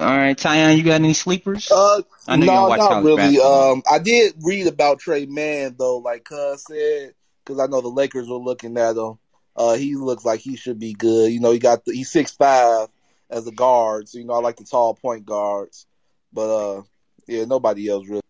[0.01, 1.71] All right, Tyon, you got any sleepers?
[1.71, 3.17] Uh, I know you don't no, watch not college really.
[3.17, 3.73] basketball.
[3.73, 7.15] Um, I did read about Tre Mann though, like Cuz said,
[7.45, 9.19] because I know the Lakers were looking at him.
[9.57, 11.33] Uh, he looks like he should be good.
[11.33, 12.89] You know, he got the, he's six five
[13.29, 15.87] as a guard, so you know I like the tall point guards.
[16.33, 16.49] But
[16.79, 16.83] uh,
[17.27, 18.23] yeah, nobody else really.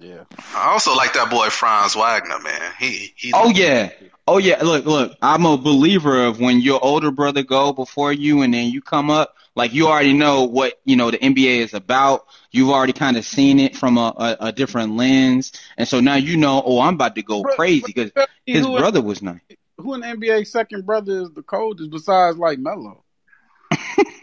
[0.00, 0.24] Yeah.
[0.54, 2.72] I also like that boy Franz Wagner, man.
[2.78, 3.90] He he Oh yeah.
[4.26, 4.62] Oh yeah.
[4.62, 5.12] Look, look.
[5.20, 9.10] I'm a believer of when your older brother go before you, and then you come
[9.10, 9.36] up.
[9.54, 12.26] Like you already know what you know the NBA is about.
[12.50, 16.14] You've already kind of seen it from a, a, a different lens, and so now
[16.14, 16.62] you know.
[16.64, 18.10] Oh, I'm about to go But- crazy because
[18.46, 19.40] his who, brother was nice.
[19.76, 23.04] who in the NBA second brother is the coldest besides like Melo?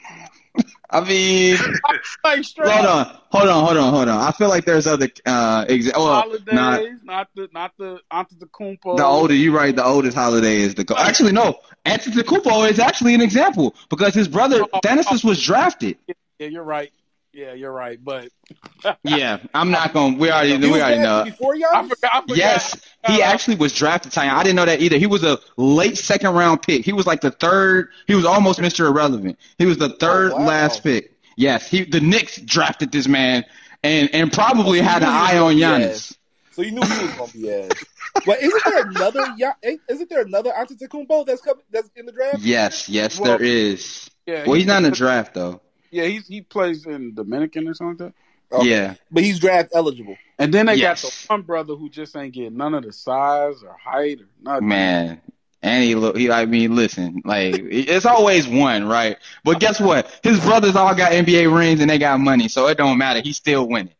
[0.89, 1.57] I mean,
[2.23, 4.21] hold on, hold on, hold on, hold on.
[4.21, 8.95] I feel like there's other uh exa- well, Holidays, not not the not the Antetokounmpo.
[8.95, 9.33] the older.
[9.33, 9.75] You right.
[9.75, 11.59] The oldest Holiday is the go- actually no.
[11.85, 15.97] Antetokounmpo is actually an example because his brother Oh, Thanasis was drafted.
[16.39, 16.91] Yeah, you're right.
[17.33, 17.99] Yeah, you're right.
[18.03, 18.29] But
[19.03, 20.17] Yeah, I'm not going.
[20.17, 21.23] We already He we already know.
[21.23, 21.83] drafted before I y'all.
[21.87, 22.11] forgot.
[22.15, 22.37] I forgot.
[22.37, 24.11] Yes, he Uh, actually was drafted.
[24.11, 24.31] Tanya.
[24.33, 24.97] I didn't know that either.
[24.97, 26.83] He was a late second round pick.
[26.83, 27.89] He was like the third.
[28.07, 28.87] He was almost Mr.
[28.87, 29.37] Irrelevant.
[29.59, 30.47] He was the third Oh, wow.
[30.47, 31.13] last pick.
[31.35, 33.45] Yes, he the Knicks drafted this man
[33.83, 35.89] and and probably Oh, had an knew he was eye on gonna Giannis.
[35.91, 36.17] ass.
[36.53, 37.69] So you knew he was gonna be ass.
[38.25, 39.23] But isn't there another?
[39.37, 39.53] Ya-
[39.87, 41.61] Isn't there another Antetokounmpo that's coming?
[41.71, 42.39] That's in the draft?
[42.39, 44.09] Yes, yes, Well, there is.
[44.25, 45.61] Yeah, Well, he's not in the draft though.
[45.91, 48.13] Yeah, he's he plays in Dominican or something like
[48.51, 48.55] that.
[48.57, 48.69] Okay.
[48.69, 50.17] Yeah, But he's draft eligible.
[50.39, 51.01] And then they Yes.
[51.03, 54.27] got the one brother who just ain't getting none of the size or height or
[54.41, 54.67] nothing.
[54.67, 55.21] man.
[55.61, 56.15] And he look.
[56.17, 57.21] He, I mean, listen.
[57.25, 59.17] Like it's always one, right?
[59.43, 60.19] But guess what?
[60.23, 63.21] His brothers all got NBA rings and they got money, so it don't matter.
[63.21, 63.93] He's still winning.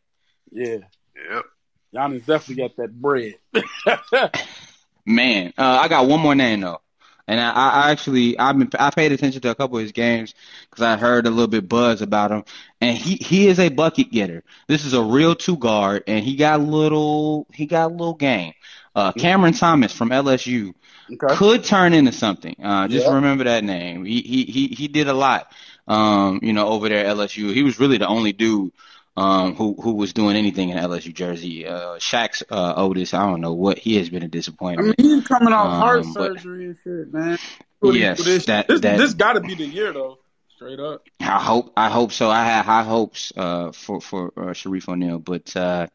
[0.52, 0.78] Yeah,
[1.30, 1.46] Yep.
[1.94, 3.36] Giannis definitely got that bread.
[5.06, 6.82] Man, uh, I got one more name though,
[7.28, 10.34] and I, I actually I've been I paid attention to a couple of his games
[10.69, 12.43] because I heard a little bit buzz about him,
[12.82, 14.43] and he he is a bucket getter.
[14.67, 18.13] This is a real two guard, and he got a little he got a little
[18.15, 18.53] game.
[18.95, 20.73] Uh, Cameron Thomas from LSU
[21.11, 21.38] okay.
[21.38, 22.55] could turn into something.
[22.63, 23.09] Uh, just Yeah.
[23.09, 24.05] remember that name.
[24.05, 25.51] He he he he did a lot.
[25.88, 28.71] Um, you know, over there at LSU, he was really the only dude
[29.18, 31.68] um, who who was doing anything in LSU jersey.
[31.68, 34.95] Uh, Shaq's uh, Otis, I don't know what he has been a disappointment.
[34.99, 37.38] I mean, he's coming off Um, heart but- surgery and shit, man.
[37.80, 40.20] What Yes, this that- this, that- this got to be the year though.
[40.55, 41.03] Straight up.
[41.20, 42.30] I hope I hope so.
[42.32, 45.86] I have high hopes uh, for for uh, Shareef O'Neal, but uh,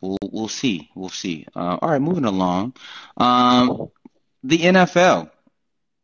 [0.00, 0.90] we'll we'll see.
[0.94, 1.46] We'll see.
[1.54, 2.74] Uh, all right, moving along.
[3.18, 3.90] Um,
[4.42, 5.30] the NFL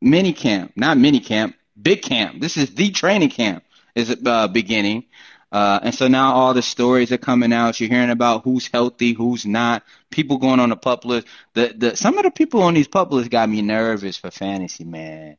[0.03, 2.39] mini camp, not mini camp, big camp.
[2.41, 5.05] This is the training camp is uh, beginning.
[5.57, 7.81] Uh, and so now all the stories are coming out.
[7.81, 9.85] You're hearing about who's healthy, who's not.
[10.11, 11.27] People going on the pup list.
[11.55, 14.85] The the some of the people on these pup lists got me nervous for fantasy,
[14.85, 15.39] man.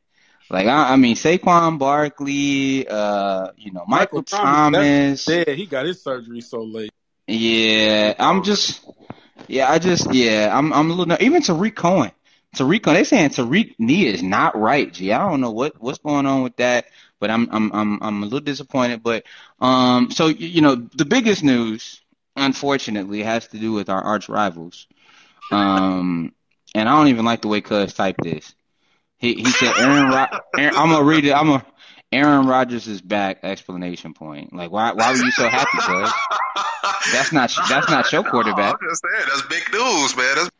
[0.50, 5.24] Like I, I mean Saquon Barkley, uh, you know Michael, Thomas.
[5.24, 6.90] that's- Yeah, he got his surgery so late.
[7.28, 8.84] Yeah, I'm just,
[9.46, 12.10] yeah, I just, yeah, I'm, I'm a little, even Tarik Cohen,
[12.56, 14.92] Tarik Cohen, they saying Tarik knee is not right.
[14.92, 16.86] Gee, I don't know what, what's going on with that,
[17.20, 19.02] but I'm, I'm, I'm, I'm a little disappointed.
[19.02, 19.24] But,
[19.60, 22.00] um, so, you know, the biggest news,
[22.36, 24.86] unfortunately, has to do with our arch rivals.
[25.50, 26.32] Um,
[26.74, 28.54] and I don't even like the way Cuz typed this.
[29.18, 31.32] He, he said, Aaron, Ro- Aaron I'm gonna read it.
[31.32, 31.66] I'm gonna,
[32.12, 33.40] Aaron Rodgers is back!
[33.42, 34.54] Explanation point.
[34.54, 36.12] Like, why, why were you so happy, Cuz?
[37.12, 38.74] That's not that's not your quarterback.
[38.80, 40.34] I'm just saying, that's big news, man.
[40.36, 40.50] That's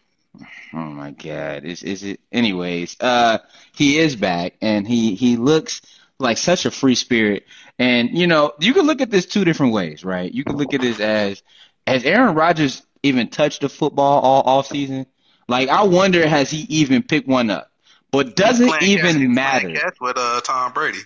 [0.74, 2.20] Oh my God, is is it?
[2.30, 3.38] Anyways, uh,
[3.74, 5.80] he is back and he he looks
[6.18, 7.46] like such a free spirit.
[7.78, 10.32] And you know, you can look at this two different ways, right?
[10.32, 11.42] You can look at this as
[11.86, 15.06] has Aaron Rodgers even touched the football all off season?
[15.48, 17.70] Like I wonder has he even picked one up?
[18.10, 19.68] But does it even matter?
[20.00, 21.00] with uh, Tom Brady.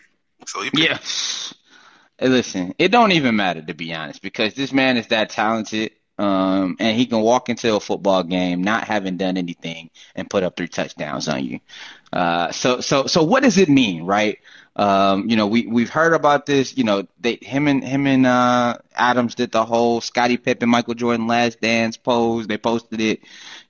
[0.47, 0.99] So he yeah.
[2.19, 5.93] Hey, listen, it don't even matter to be honest, because this man is that talented,
[6.19, 10.43] um, and he can walk into a football game not having done anything and put
[10.43, 11.61] up three touchdowns on you.
[12.13, 14.39] Uh, so, so, so, what does it mean, right?
[14.75, 16.77] Um, you know, we we've heard about this.
[16.77, 20.95] You know, they him and him and uh, Adams did the whole Scottie Pippen, Michael
[20.95, 22.47] Jordan last dance pose.
[22.47, 23.21] They posted it.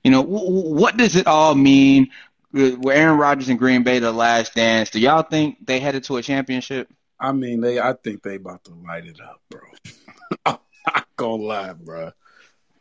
[0.03, 2.09] You know, w- what does it all mean?
[2.53, 4.91] Were Aaron Rodgers and Green Bay the last dance?
[4.91, 6.89] Do y'all think they headed to a championship?
[7.19, 7.79] I mean, they.
[7.79, 9.61] I think they about to light it up, bro.
[10.45, 12.11] I'm not gonna lie, bro.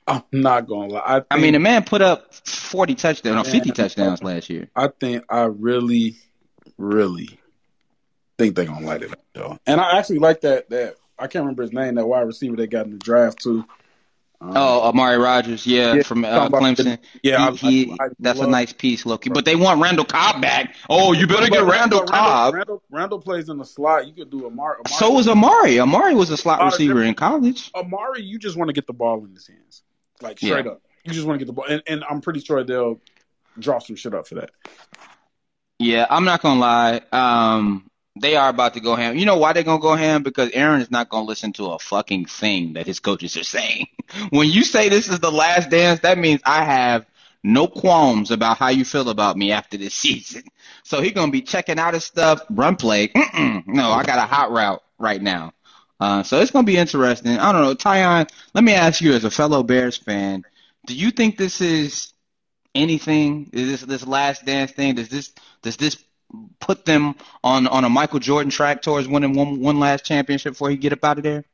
[0.07, 1.03] I'm not gonna lie.
[1.05, 4.69] I, think, I mean, the man put up 40 touchdowns, no, 50 touchdowns last year.
[4.75, 6.17] I think I really,
[6.77, 7.39] really
[8.39, 9.59] think they're gonna light it up, though.
[9.67, 10.69] And I actually like that.
[10.71, 11.95] That I can't remember his name.
[11.95, 13.65] That wide receiver they got in the draft too.
[14.43, 16.99] Um, oh, Amari Rodgers, yeah, yeah from uh, Clemson.
[17.23, 19.31] Yeah, he, he, I, I that's love, a nice piece, Loki.
[19.31, 20.75] But they want Randall Cobb back.
[20.91, 22.55] Oh, you better get Randall, Randall Cobb.
[22.55, 24.09] Randall, Randall, plays in the slot.
[24.09, 24.79] You could do Amari.
[24.85, 25.79] Amari so was Amari.
[25.79, 27.71] Amari was a slot receiver in college.
[27.73, 29.85] Amari, you just want to get the ball in his hands,
[30.23, 30.73] like straight yeah.
[30.73, 30.83] up.
[31.05, 33.01] You just want to get the ball, and, and I'm pretty sure they'll
[33.59, 34.51] draw some shit up for that.
[35.79, 37.01] Yeah, I'm not gonna lie.
[37.11, 39.17] Um, they are about to go ham.
[39.17, 40.23] You know why they're gonna go ham?
[40.23, 43.87] Because Aaron is not gonna listen to a fucking thing that his coaches are saying.
[44.31, 47.07] when you say this is the last dance, that means I have
[47.43, 50.45] no qualms about how you feel about me after this season.
[50.85, 53.09] So he's gonna be checking out his stuff, run play.
[53.09, 55.53] Mm-mm, no, I got a hot route right now.
[56.03, 57.39] Uh, so it's gonna be interesting.
[57.39, 58.29] I don't know, Tyon.
[58.55, 60.43] Let me ask you, as a fellow Bears fan,
[60.85, 62.13] do you think this is
[62.75, 63.51] anything?
[63.53, 64.97] Is this this last dance thing?
[64.97, 65.33] Does this
[65.63, 65.97] does this
[66.59, 70.71] put them on on a Michael Jordan track towards winning one one last championship before
[70.71, 71.45] he get up out of there?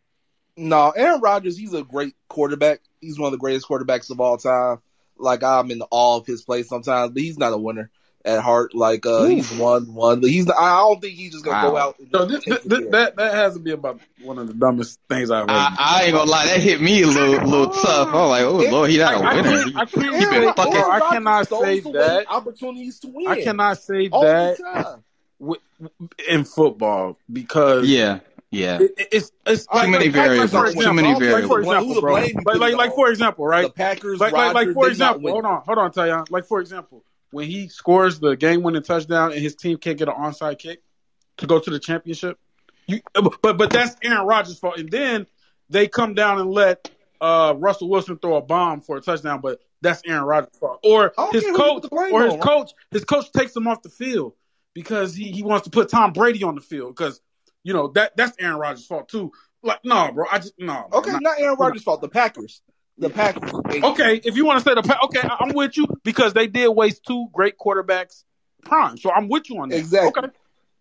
[0.57, 2.81] No, Aaron Rodgers, he's a great quarterback.
[3.03, 4.79] He's one of the greatest quarterbacks of all time.
[5.19, 7.91] Like I'm in awe of his play sometimes, but he's not a winner
[8.29, 8.75] at heart.
[8.75, 10.49] Like uh, he's won one, but he's.
[10.51, 11.71] I don't think he's just gonna wow.
[11.71, 11.97] go out.
[12.13, 15.31] So this, this, this, that that has to be about one of the dumbest things
[15.31, 15.51] I've ever.
[15.51, 18.09] I, I, ain't gonna lie, that hit me a little little tough.
[18.09, 19.29] I'm like, oh lord, he's not a winner.
[19.29, 20.75] I, can't, I, can't, he been fucking.
[20.75, 22.27] I cannot say that.
[22.29, 23.27] Opportunities to win.
[23.27, 25.01] I cannot say that
[26.29, 28.21] in football because yeah.
[28.51, 30.55] Yeah, it, it's it's too like, many like, variables.
[30.55, 31.51] Like, too many variables.
[31.51, 32.15] Like for example, bro.
[32.15, 33.65] Like, like, like for example, right?
[33.67, 36.31] The Packers, like, Rodgers, like, like for example, hold on, hold on, Tyon.
[36.31, 40.15] Like for example, when he scores the game-winning touchdown and his team can't get an
[40.15, 40.83] onside kick
[41.39, 42.39] to go to the championship,
[42.87, 44.79] you, but but that's Aaron Rodgers' fault.
[44.79, 45.27] And then
[45.69, 49.61] they come down and let uh, Russell Wilson throw a bomb for a touchdown, but
[49.81, 50.81] that's Aaron Rodgers' fault.
[50.83, 54.35] Or his coach, or his on, coach, his coach takes him off the field
[54.75, 57.21] because he, he wants to put Tom Brady on the field because
[57.63, 59.33] you know that that's Aaron Rodgers' fault too.
[59.63, 60.87] Like, no, bro, I just no.
[60.93, 62.01] Okay, not, not Aaron Rodgers' fault.
[62.01, 62.63] The Packers.
[62.97, 63.53] The Packers.
[63.53, 66.69] Okay, if you want to say the Packers, okay, I'm with you because they did
[66.69, 68.25] waste two great quarterbacks
[68.63, 68.97] prime.
[68.97, 69.77] So I'm with you on that.
[69.77, 70.25] Exactly.
[70.25, 70.33] Okay.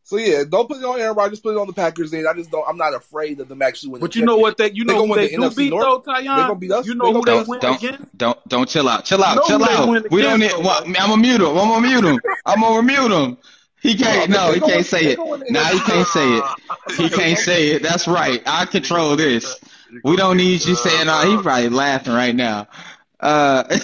[0.03, 1.41] So yeah, don't put it on Aaron Rodgers.
[1.41, 2.11] Put it on the Packers.
[2.11, 2.65] Then I just don't.
[2.65, 4.07] I'm not afraid of them actually winning.
[4.07, 4.55] But you know what?
[4.55, 6.21] They you know who they do beat though, Tyon.
[6.21, 6.87] They gonna beat us.
[6.87, 8.17] You know who they win don't, against?
[8.17, 9.03] Don't don't chill out.
[9.03, 9.43] Chill out.
[9.43, 10.09] Chill out.
[10.09, 10.53] We don't need.
[10.59, 11.47] Well, I'm gonna mute him.
[11.47, 12.19] I'm gonna mute him.
[12.45, 13.37] I'm gonna mute him.
[13.81, 14.29] He can't.
[14.29, 15.19] No, he can't say it.
[15.49, 16.43] No, he can't say it.
[16.95, 17.83] He can't say it.
[17.83, 18.41] That's right.
[18.45, 19.59] I control this.
[20.05, 21.07] We don't need you saying.
[21.09, 22.69] Oh, he's probably laughing right now.
[23.19, 23.65] Uh,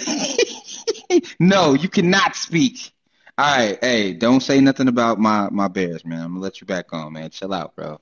[1.40, 2.92] no, you cannot speak.
[3.36, 6.22] All right, hey, don't say nothing about my my Bears, man.
[6.22, 7.30] I'm gonna let you back on, man.
[7.30, 8.00] Chill out, bro.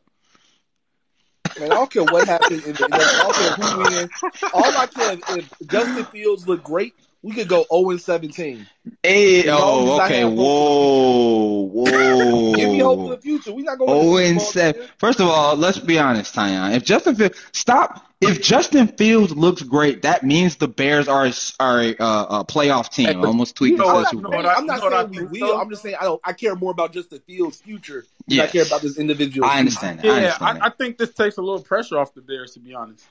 [1.59, 2.65] Man, I don't care what happens.
[2.67, 4.11] I don't care who wins.
[4.53, 8.67] All I care if Justin Fields look great we could go 0 and 17.
[9.03, 10.25] Hey, oh, okay.
[10.25, 12.53] Whoa, whoa.
[12.55, 13.53] Give me hope for the future.
[13.53, 14.89] We're not going 0 and 7.
[14.99, 16.75] First of all, let's be honest, Tyon.
[16.75, 18.05] If Justin Fields, stop.
[18.21, 23.07] If Justin Fields looks great, that means the Bears are are a, a playoff team.
[23.07, 23.73] Hey, Almost tweet.
[23.73, 24.47] You know what, Super Bowl.
[24.47, 25.57] I'm not saying we will.
[25.57, 26.21] I'm just saying I don't.
[26.25, 28.05] I care more about Justin Fields' future.
[28.27, 28.49] Yes.
[28.49, 29.49] I care about this individual.
[29.49, 30.01] I understand.
[30.01, 30.07] That.
[30.07, 32.55] Yeah, I, understand I, I think this takes a little pressure off the Bears.
[32.55, 33.05] To be honest.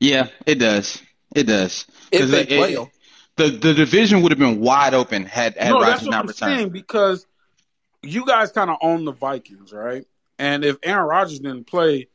[0.00, 1.02] Yeah, it does.
[1.34, 1.86] It does.
[2.10, 2.88] If they play it,
[3.38, 6.72] the the division would have been wide open had had no, Rodgers not returned.
[6.72, 7.26] because
[8.02, 10.04] you guys kind of own the Vikings, right?
[10.38, 12.08] And if Aaron Rodgers didn't play,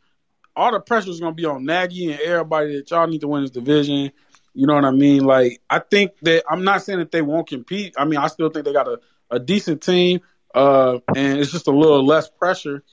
[0.55, 3.27] all the pressure is going to be on Nagy and everybody that y'all need to
[3.27, 4.11] win this division.
[4.53, 5.23] You know what I mean?
[5.23, 7.95] Like, I think that I'm not saying that they won't compete.
[7.97, 8.99] I mean, I still think they got a,
[9.31, 10.21] a decent team,
[10.53, 12.83] uh, and it's just a little less pressure,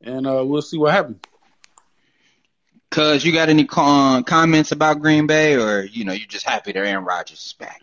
[0.00, 1.20] and uh, we'll see what happens.
[2.90, 6.72] Cuz you got any con- comments about Green Bay, or you know you just happy
[6.72, 7.80] that Aaron Rodgers is back?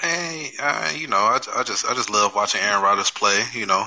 [0.00, 3.44] Hey, uh, you know I, I just I just love watching Aaron Rodgers play.
[3.54, 3.86] You know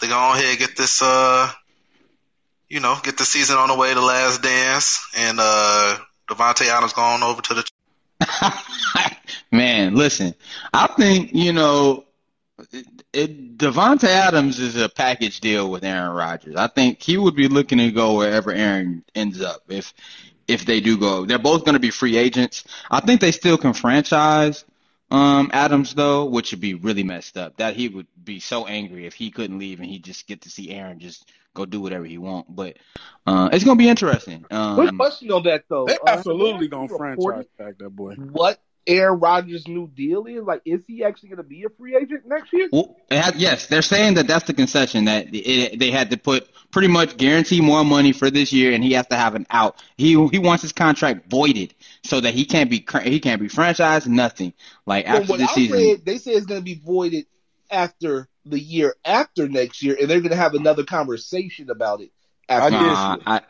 [0.00, 1.50] they go ahead and get this uh
[2.72, 6.94] you know, get the season on the way to Last Dance, and uh, Davante Adams
[6.94, 7.70] going over to the.
[9.52, 10.34] Man, listen,
[10.72, 12.04] I think you know,
[13.12, 16.56] it, it, Davante Adams is a package deal with Aaron Rodgers.
[16.56, 19.92] I think he would be looking to go wherever Aaron ends up if
[20.48, 21.24] if they do go.
[21.24, 22.64] They're both going to be free agents.
[22.90, 24.64] I think they still can franchise
[25.12, 27.58] um, Adams though, which would be really messed up.
[27.58, 30.50] That he would be so angry if he couldn't leave and he just get to
[30.50, 32.46] see Aaron just go do whatever he want.
[32.54, 32.78] But
[33.26, 34.46] uh, it's gonna be interesting.
[34.50, 35.84] Um, Good question on that though.
[35.84, 38.14] They Uh, absolutely have gonna franchise reported tag that boy.
[38.14, 40.42] What Aaron Rodgers' new deal is?
[40.42, 42.68] Like, is he actually going to be a free agent next year?
[42.72, 46.48] Well, it yes, they're saying that that's the concession that it, they had to put
[46.70, 49.82] pretty much guarantee more money for this year, and he has to have an out.
[49.96, 54.06] He he wants his contract voided so that he can't be he can't be franchised,
[54.06, 54.52] nothing.
[54.86, 57.26] Like From after what this I season, read, they say it's going to be voided
[57.70, 62.10] after the year after next year, and they're going to have another conversation about it.
[62.48, 62.80] I After did.
[62.80, 63.40] Nah, I,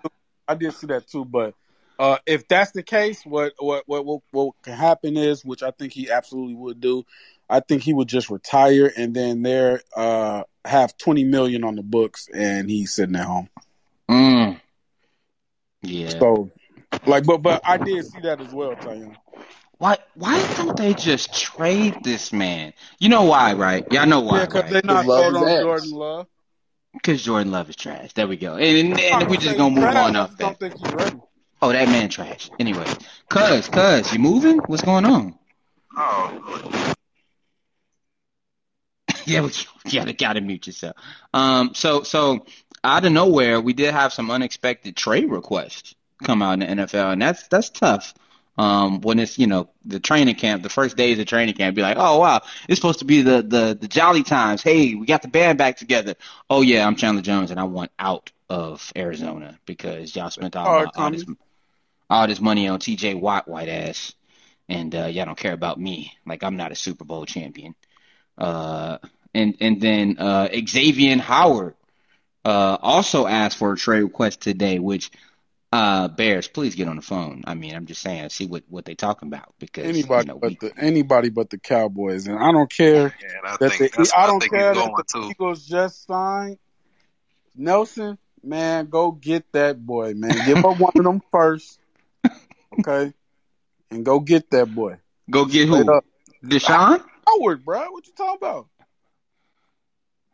[0.49, 1.55] I did see that too, but
[1.99, 5.71] uh, if that's the case, what, what what what what can happen is, which I
[5.71, 7.05] think he absolutely would do,
[7.49, 11.83] I think he would just retire and then there uh, have twenty million on the
[11.83, 13.49] books, and he's sitting at home.
[14.11, 14.61] mm,
[15.83, 16.09] yeah.
[16.21, 16.51] So,
[17.07, 19.17] like, but but I did see that as well, Tyon.
[19.79, 22.73] Why why don't they just trade this man?
[22.99, 23.85] You know why, right?
[23.93, 24.71] Y'all know why, Yeah, because right?
[24.71, 25.59] they're not Love sold on ass.
[25.59, 26.27] Jordan Love.
[26.93, 28.13] Because Jordan Love is trash.
[28.13, 28.55] There we go.
[28.57, 30.39] And, and, and we not just gonna move trash, on I off
[31.71, 31.87] just that.
[31.87, 32.39] don't think he's ready.
[32.43, 32.51] Oh, that man trash.
[32.59, 32.87] Anyway,
[33.29, 34.59] cuz, cuz, you moving?
[34.59, 35.39] What's going on?
[35.97, 36.95] Oh,
[39.27, 39.51] yeah, we
[39.87, 40.97] you gotta gotta mute yourself.
[41.33, 42.47] Um, so so
[42.85, 45.95] out of nowhere, we did have some unexpected trade requests
[46.25, 48.15] come out in the NFL, and that's that's tough.
[48.59, 51.83] Um, when it's you know the training camp, the first days of training camp, be
[51.83, 54.63] like, oh wow, it's supposed to be the the the jolly times.
[54.63, 56.17] Hey, we got the band back together.
[56.51, 60.67] Oh yeah, I'm Chandler Jones, and I want out of Arizona because y'all spent all,
[60.67, 61.25] Hard my, all this
[62.13, 63.15] all this money on J.J.
[63.15, 64.15] Watt, white ass,
[64.69, 66.13] and uh, y'all don't care about me.
[66.27, 67.75] Like I'm not a Super Bowl champion.
[68.37, 68.99] Uh,
[69.35, 71.75] and and then uh, Xavier Howard
[72.45, 75.11] uh, also asked for a trade request today, which
[75.73, 77.45] uh, Bears, please get on the phone.
[77.47, 80.39] I mean, I'm just saying, see what what they talking about because Anybody you know,
[80.39, 83.73] but we, the anybody but the Cowboys, and I don't care yeah, and I that
[83.73, 85.31] think the I don't think care he's that the too.
[85.31, 86.59] Eagles just signed
[87.57, 88.19] Nelson.
[88.45, 90.35] Man, go get that boy, man.
[90.45, 91.79] Give up one of them first,
[92.79, 93.13] okay,
[93.91, 94.99] and go get that boy.
[95.31, 96.01] go get who?
[96.45, 97.03] Deshaun?
[97.27, 97.91] Howard, bro.
[97.91, 98.67] What you talking about?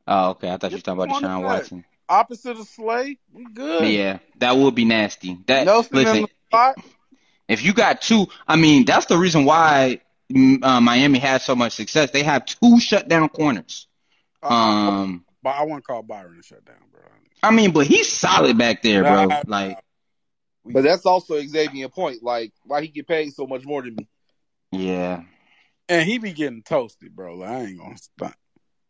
[0.07, 0.51] Oh, okay.
[0.51, 1.43] I thought you were talking about Deshaun.
[1.43, 1.85] Watson.
[2.09, 3.87] Opposite of Slay, we good.
[3.87, 5.39] Yeah, that would be nasty.
[5.47, 6.79] That Nelson listen, in the spot.
[7.49, 10.01] If you got two, I mean, that's the reason why
[10.33, 12.11] mm, uh, Miami has so much success.
[12.11, 13.87] They have two shutdown corners.
[14.43, 17.03] Uh, Um, but I wouldn't call Byron a shutdown, bro.
[17.43, 19.27] I mean, but he's solid back there, bro.
[19.27, 19.79] Nah, Like,
[20.65, 22.23] But that's also Xavier point.
[22.23, 24.09] Like, why he get paid so much more than me?
[24.73, 25.23] yeah,
[25.89, 27.37] And he be getting toasted, bro.
[27.37, 28.35] Like, I ain't gonna stunt.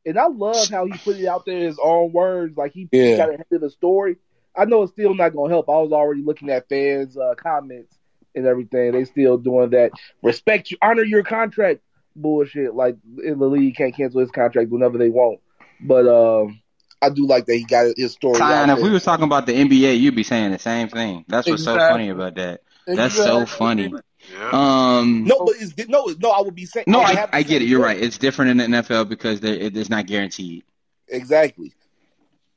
[0.06, 2.56] And I love how he put it out there in his own words.
[2.56, 3.16] Like he Yeah.
[3.16, 4.16] got ahead of the story.
[4.56, 5.68] I know it's still not gonna help.
[5.68, 7.96] I was already looking at fans' uh, comments
[8.34, 8.92] and everything.
[8.92, 9.92] They still doing that.
[10.22, 11.80] Respect you, honor your contract
[12.16, 12.74] bullshit.
[12.74, 15.40] Like in the league, can't cancel his contract whenever they want.
[15.80, 16.60] But um,
[17.00, 18.84] I do like that he got his story Tyon, out if there.
[18.84, 21.24] we was talking about the NBA, you'd be saying the same thing.
[21.28, 22.62] That's what's so funny about that.
[22.86, 23.92] That's so funny.
[24.32, 24.50] Yeah.
[24.52, 26.30] Um, no, but it's no, no.
[26.30, 27.66] I would be saying no, I, I get it.
[27.68, 27.98] You're right.
[27.98, 30.64] It's different in the NFL because there- it, it's not guaranteed.
[31.06, 31.72] Exactly.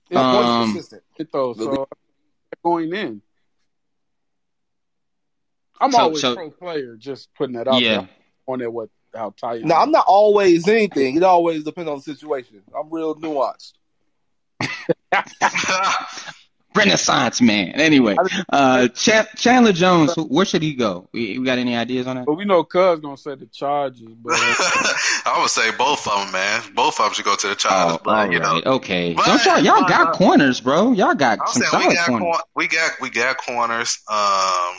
[0.10, 1.04] It's Um, is consistent.
[1.18, 1.54] it though.
[1.54, 1.88] So
[2.64, 3.22] going in,
[5.80, 6.96] I'm So- always so- pro player.
[6.98, 7.98] Just putting that out Yeah.
[8.02, 8.10] there
[8.48, 8.72] on there.
[8.72, 9.64] What how tight?
[9.64, 11.18] No, I'm not always anything.
[11.18, 12.62] It always depends on the situation.
[12.78, 13.74] I'm real nuanced.
[16.74, 17.72] Renaissance man.
[17.72, 18.16] Anyway,
[18.48, 21.10] uh, Chan- Chandler Jones, where should he go?
[21.12, 22.26] We, we got any ideas on that?
[22.26, 26.32] But we know Cuz gonna say the Chargers, but I would say both of them,
[26.32, 26.62] man.
[26.74, 28.62] Both of them should go to the Oh, Chargers, all but you know.
[28.78, 29.14] Okay.
[29.14, 30.94] But- Don't y'all, y'all got uh, corners, bro.
[30.94, 32.24] Y'all got I'm some saying we got corners.
[32.38, 34.00] cor- we got we got corners.
[34.10, 34.74] Um,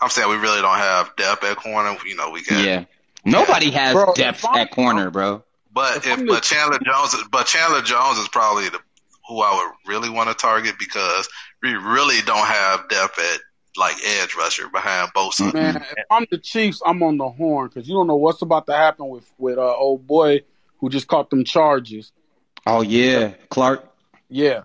[0.00, 1.96] I'm saying we really don't have depth at corner.
[2.04, 2.64] You know, we got.
[2.64, 2.84] Yeah.
[3.24, 5.44] Nobody has Bro, depth at corner, bro.
[5.72, 8.80] But If if but Chandler Jones, is- but Chandler Jones is probably the
[9.28, 11.28] who I would really want to target because
[11.62, 13.40] we really don't have depth at
[13.76, 15.52] like edge rusher behind Bosa.
[15.54, 18.66] man, if I'm the Chiefs, I'm on the horn because you don't know what's about
[18.66, 20.42] to happen with with uh, old boy
[20.78, 22.12] who just caught them charges.
[22.66, 23.88] Oh yeah, Clark.
[24.28, 24.62] Yeah,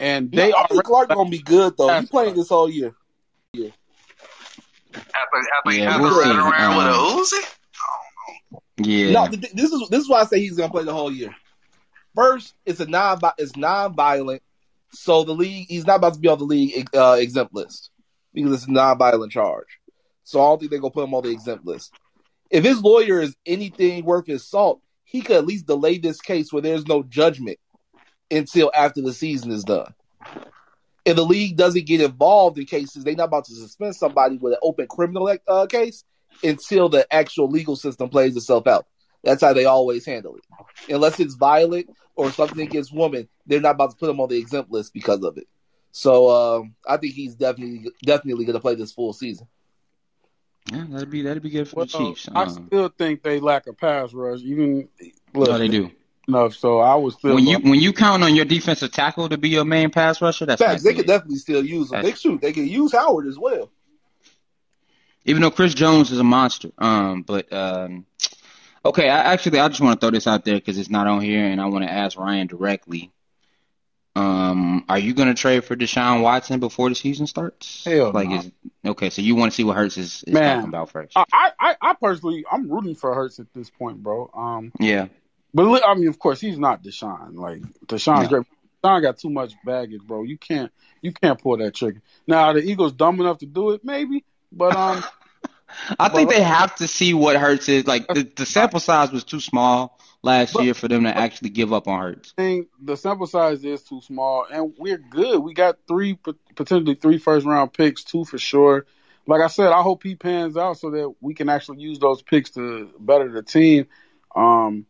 [0.00, 1.88] and They they I are Clark gonna be good though.
[1.88, 2.94] He That's playing this whole year.
[4.94, 5.04] After,
[5.58, 6.48] after, Yeah, after we'll running see.
[6.48, 9.12] around with a Um, Uzi, Yeah.
[9.12, 11.34] No, th- this is this is why I say he's gonna play the whole year.
[12.18, 14.42] First, it's a non it's non violent.
[14.90, 17.90] So the league, he's not about to be on the league uh, exempt list
[18.34, 19.78] because it's a non-violent charge.
[20.24, 21.92] So I don't think they're gonna put him on the exempt list.
[22.50, 26.52] If his lawyer is anything worth his salt, he could at least delay this case
[26.52, 27.60] where there's no judgment
[28.32, 29.94] until after the season is done.
[31.04, 34.54] If the league doesn't get involved in cases, they're not about to suspend somebody with
[34.54, 36.02] an open criminal uh, case
[36.42, 38.86] until the actual legal system plays itself out.
[39.24, 40.92] That's how they always handle it.
[40.92, 44.38] Unless it's violent or something against women, they're not about to put him on the
[44.38, 45.48] exempt list because of it.
[45.90, 49.48] So um, I think he's definitely definitely going to play this full season.
[50.72, 52.28] Yeah, that'd be that'd be good for well, the Chiefs.
[52.34, 54.40] I um, still think they lack a pass rush.
[54.40, 54.88] Even
[55.34, 55.90] look, no, they do
[56.28, 56.54] enough.
[56.54, 59.48] So I was still when you when you count on your defensive tackle to be
[59.48, 60.46] your main pass rusher.
[60.46, 60.84] That's facts.
[60.84, 62.02] They could definitely still use them.
[62.02, 62.40] They shoot.
[62.40, 63.70] They can use Howard as well.
[65.24, 68.06] Even though Chris Jones is a monster, um, but um,
[68.84, 69.08] okay.
[69.08, 71.44] I, actually, I just want to throw this out there because it's not on here,
[71.44, 73.12] and I want to ask Ryan directly.
[74.18, 77.84] Um, are you going to trade for Deshaun Watson before the season starts?
[77.84, 78.38] Hell like, no.
[78.38, 78.50] is,
[78.86, 81.12] okay, so you want to see what Hurts is, is Man, talking about first?
[81.16, 84.28] I, I, I personally, I'm rooting for Hurts at this point, bro.
[84.34, 85.06] Um, yeah,
[85.54, 87.36] but I mean, of course, he's not Deshaun.
[87.36, 88.38] Like Deshaun's no.
[88.42, 88.46] great.
[88.82, 90.24] Deshaun got too much baggage, bro.
[90.24, 92.02] You can't, you can't pull that trigger.
[92.26, 95.04] Now, the Eagles dumb enough to do it, maybe, but um.
[95.98, 97.86] I think they have to see what Hurts is.
[97.86, 101.50] Like the, the sample size was too small last but, year for them to actually
[101.50, 102.34] give up on Hurts.
[102.36, 105.40] I think the sample size is too small, and we're good.
[105.40, 106.18] We got three
[106.54, 108.86] potentially three first round picks, two for sure.
[109.26, 112.22] Like I said, I hope he pans out so that we can actually use those
[112.22, 113.86] picks to better the team.
[114.34, 114.86] Um,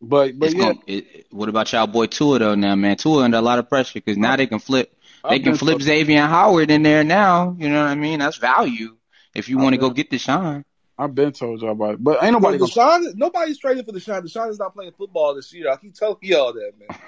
[0.00, 2.54] but but it's yeah, gonna, it, what about y'all boy Tua though?
[2.54, 4.94] Now man, Tua under a lot of pressure because now they can flip.
[5.28, 7.54] They can flip Xavier Howard in there now.
[7.58, 8.20] You know what I mean?
[8.20, 8.97] That's value
[9.34, 10.64] if you want to go get Deshaun.
[11.00, 12.58] I've been told y'all about it, but ain't nobody.
[12.58, 13.12] Well, Deshaun, gonna...
[13.14, 14.22] nobody's trading for Deshaun.
[14.22, 15.70] Deshaun is not playing football this year.
[15.70, 16.98] I keep telling y'all that, man.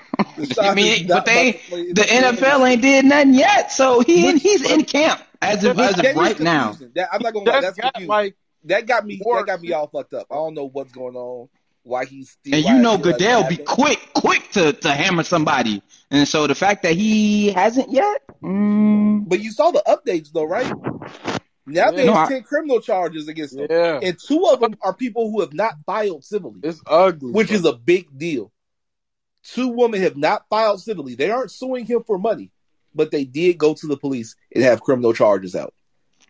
[0.61, 4.85] I mean, but they, the NFL ain't did nothing yet, so he in, he's in
[4.85, 6.77] camp as of, as of right now.
[6.95, 9.21] That, I'm not gonna lie, that's got, like that got me.
[9.25, 10.29] That got me all fucked up.
[10.31, 11.49] I don't know what's going on.
[11.83, 16.29] Why he's still and you know Goodell be quick, quick to to hammer somebody, and
[16.29, 18.23] so the fact that he hasn't yet.
[18.43, 20.73] Mm, but you saw the updates though, right?
[21.67, 23.67] Now there's no, 10 criminal charges against them.
[23.71, 24.01] Yeah.
[24.03, 26.61] And two of them are people who have not filed civilly.
[26.63, 27.33] It's ugly.
[27.33, 27.57] Which bro.
[27.57, 28.51] is a big deal.
[29.43, 31.15] Two women have not filed civilly.
[31.15, 32.51] They aren't suing him for money,
[32.95, 35.75] but they did go to the police and have criminal charges out.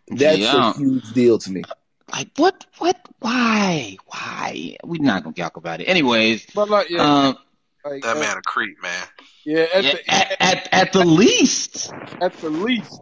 [0.07, 0.71] That's yeah.
[0.71, 1.63] a huge deal to me.
[2.11, 2.65] Like what?
[2.77, 2.97] What?
[3.19, 3.97] Why?
[4.07, 4.77] Why?
[4.83, 6.45] We're not gonna talk about it, anyways.
[6.53, 7.37] But like, yeah, um,
[7.85, 9.03] like, that uh, man a creep, man.
[9.45, 11.91] Yeah, at, yeah, the, at, at, at the least.
[12.21, 12.99] At the least.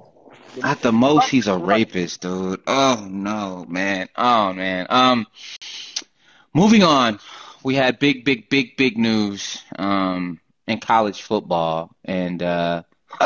[0.64, 2.62] At the most, he's a rapist, dude.
[2.68, 4.10] Oh no, man.
[4.16, 4.88] Oh man.
[4.90, 5.28] Um,
[6.54, 7.20] moving on.
[7.64, 12.84] We had big, big, big, big news um in college football, and uh,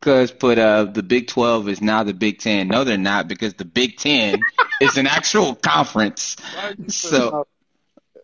[0.00, 2.68] Cuz put uh the Big Twelve is now the Big Ten.
[2.68, 4.40] No, they're not because the Big Ten
[4.80, 6.36] is an actual conference.
[6.88, 7.46] So.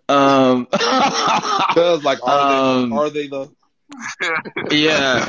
[0.09, 3.51] Um, Cause like, are um, are they the
[4.71, 5.29] yeah.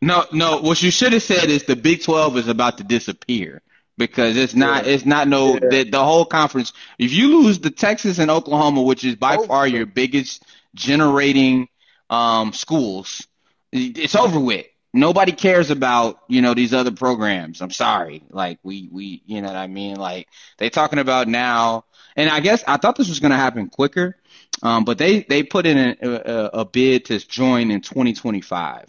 [0.00, 0.60] No, no.
[0.60, 3.62] What you should have said is the Big Twelve is about to disappear
[3.96, 4.86] because it's not.
[4.86, 5.54] It's not no.
[5.54, 5.68] Yeah.
[5.70, 6.72] The, the whole conference.
[6.98, 9.46] If you lose the Texas and Oklahoma, which is by over.
[9.46, 10.44] far your biggest
[10.74, 11.68] generating
[12.10, 13.26] um, schools,
[13.72, 14.66] it's over with.
[14.92, 17.60] Nobody cares about you know these other programs.
[17.60, 18.22] I'm sorry.
[18.30, 19.96] Like we we you know what I mean.
[19.96, 20.28] Like
[20.58, 21.84] they talking about now,
[22.14, 24.16] and I guess I thought this was gonna happen quicker
[24.62, 28.86] um, but they, they put in a, a, a bid to join in 2025.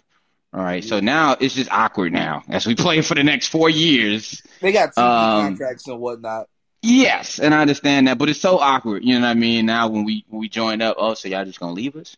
[0.52, 3.68] All right, so now it's just awkward now as we play for the next four
[3.68, 4.42] years.
[4.62, 6.48] They got TV um, contracts and whatnot.
[6.80, 9.04] Yes, and I understand that, but it's so awkward.
[9.04, 9.66] You know what I mean?
[9.66, 12.16] Now when we when we join up, oh, so y'all just gonna leave us?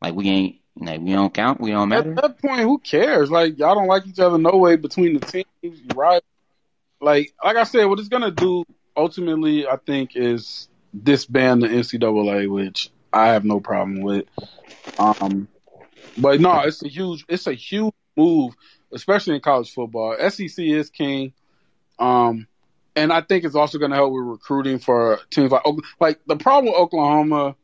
[0.00, 2.10] Like we ain't like we don't count, we don't matter.
[2.10, 3.30] At that point, who cares?
[3.30, 6.22] Like y'all don't like each other no way between the teams, right?
[7.00, 8.64] Like like I said, what it's gonna do
[8.96, 10.68] ultimately, I think, is
[11.02, 14.26] disband the NCAA, which I have no problem with.
[14.98, 15.48] Um,
[16.16, 18.54] but no, it's a huge, it's a huge move,
[18.92, 20.16] especially in college football.
[20.30, 21.32] SEC is king,
[21.98, 22.46] um,
[22.96, 25.62] and I think it's also going to help with recruiting for teams like
[26.00, 27.56] like the problem with Oklahoma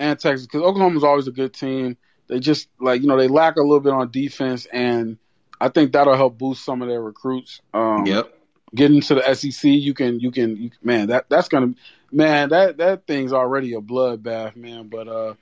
[0.00, 1.96] and Texas because Oklahoma is always a good team.
[2.28, 5.18] They just like you know they lack a little bit on defense, and
[5.60, 7.60] I think that'll help boost some of their recruits.
[7.72, 8.37] Um, yep.
[8.74, 11.74] Getting to the SEC, you can you can you, man that that's gonna
[12.12, 14.88] man, that that thing's already a bloodbath, man.
[14.88, 15.34] But uh,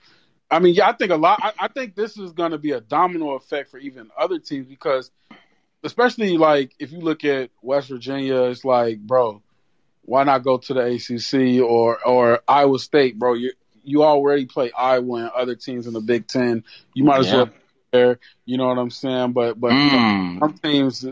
[0.51, 1.41] I mean, yeah, I think a lot.
[1.43, 5.11] I, I think this is to be a domino effect for even other teams because,
[5.83, 9.43] especially like if you look at West Virginia, it's like, bro,
[10.03, 13.35] why not go to the ACC or or Iowa State, bro?
[13.35, 13.53] You
[13.83, 16.65] you already play Iowa and other teams in the Big Ten.
[16.95, 17.37] You might as Yeah.
[17.37, 17.51] well
[17.93, 18.19] there.
[18.45, 19.33] You know what I'm saying?
[19.33, 20.39] But but you know, Mm.
[20.41, 21.05] some teams,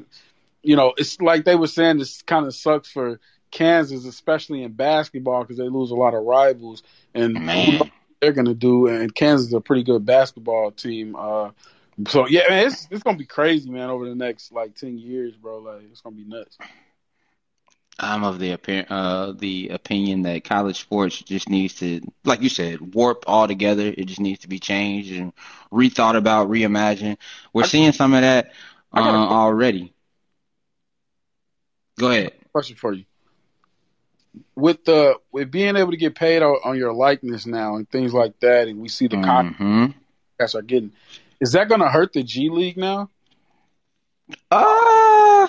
[0.64, 1.98] you know, it's like they were saying.
[1.98, 6.24] This kind of sucks for Kansas, especially in basketball, because they lose a lot of
[6.24, 6.82] rivals,
[7.14, 7.80] and Man.
[8.20, 8.88] they're gonna do.
[8.88, 11.14] And Kansas is a pretty good basketball team.
[11.16, 11.50] Uh,
[12.08, 15.34] so yeah, man, it's it's gonna be crazy, man, over the next like ten years,
[15.36, 15.58] bro.
[15.58, 16.58] Like it's gonna be nuts.
[17.96, 22.48] I'm of the opi- uh the opinion that college sports just needs to, like you
[22.48, 23.86] said, warp altogether.
[23.86, 25.32] It just needs to be changed and
[25.72, 27.18] rethought about, reimagined.
[27.52, 28.52] We're I- seeing some of that
[28.92, 29.93] uh, already.
[31.99, 32.32] Go ahead.
[32.53, 33.05] Question for you:
[34.55, 38.12] with the with being able to get paid on, on your likeness now and things
[38.12, 40.92] like that, and we see the contracts hmm are getting,
[41.40, 43.11] is that gonna hurt the G League now?
[44.51, 45.49] Uh,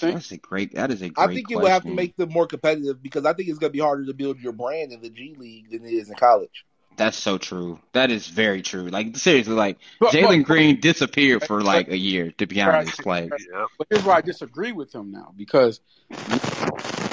[0.00, 0.74] that's a great.
[0.74, 3.24] That is a great I think it would have to make them more competitive because
[3.24, 5.70] I think it's going to be harder to build your brand in the G League
[5.70, 6.64] than it is in college.
[6.96, 7.78] That's so true.
[7.92, 8.88] That is very true.
[8.88, 12.32] Like seriously, like Jalen Green disappeared for like a year.
[12.32, 13.30] To be honest, like
[13.78, 15.80] But here's why I disagree with him now because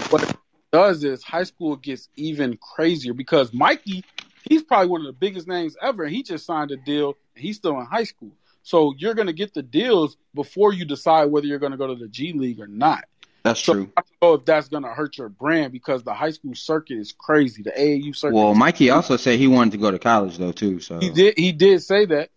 [0.09, 0.35] what it
[0.71, 4.03] does is high school gets even crazier because Mikey,
[4.47, 6.07] he's probably one of the biggest names ever.
[6.07, 7.15] He just signed a deal.
[7.35, 8.31] And he's still in high school,
[8.63, 11.87] so you're going to get the deals before you decide whether you're going to go
[11.87, 13.05] to the G League or not.
[13.49, 13.91] That's So true.
[13.97, 16.97] I don't know if that's going to hurt your brand because the high school circuit
[16.97, 17.63] is crazy.
[17.63, 18.35] The AAU circuit.
[18.35, 20.79] Well, Mikey also said he wanted to go to college though too.
[20.79, 21.37] So He did.
[21.37, 22.29] He did say that,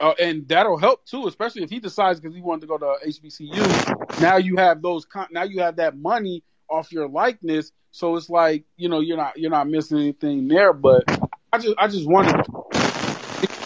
[0.00, 2.96] uh, and that'll help too, especially if he decides because he wanted to go to
[3.06, 4.20] HBCU.
[4.20, 5.04] Now you have those.
[5.04, 9.16] Con- now you have that money off your likeness, so it's like you know you're
[9.16, 10.72] not you're not missing anything there.
[10.72, 11.04] But
[11.52, 12.42] I just I just wonder.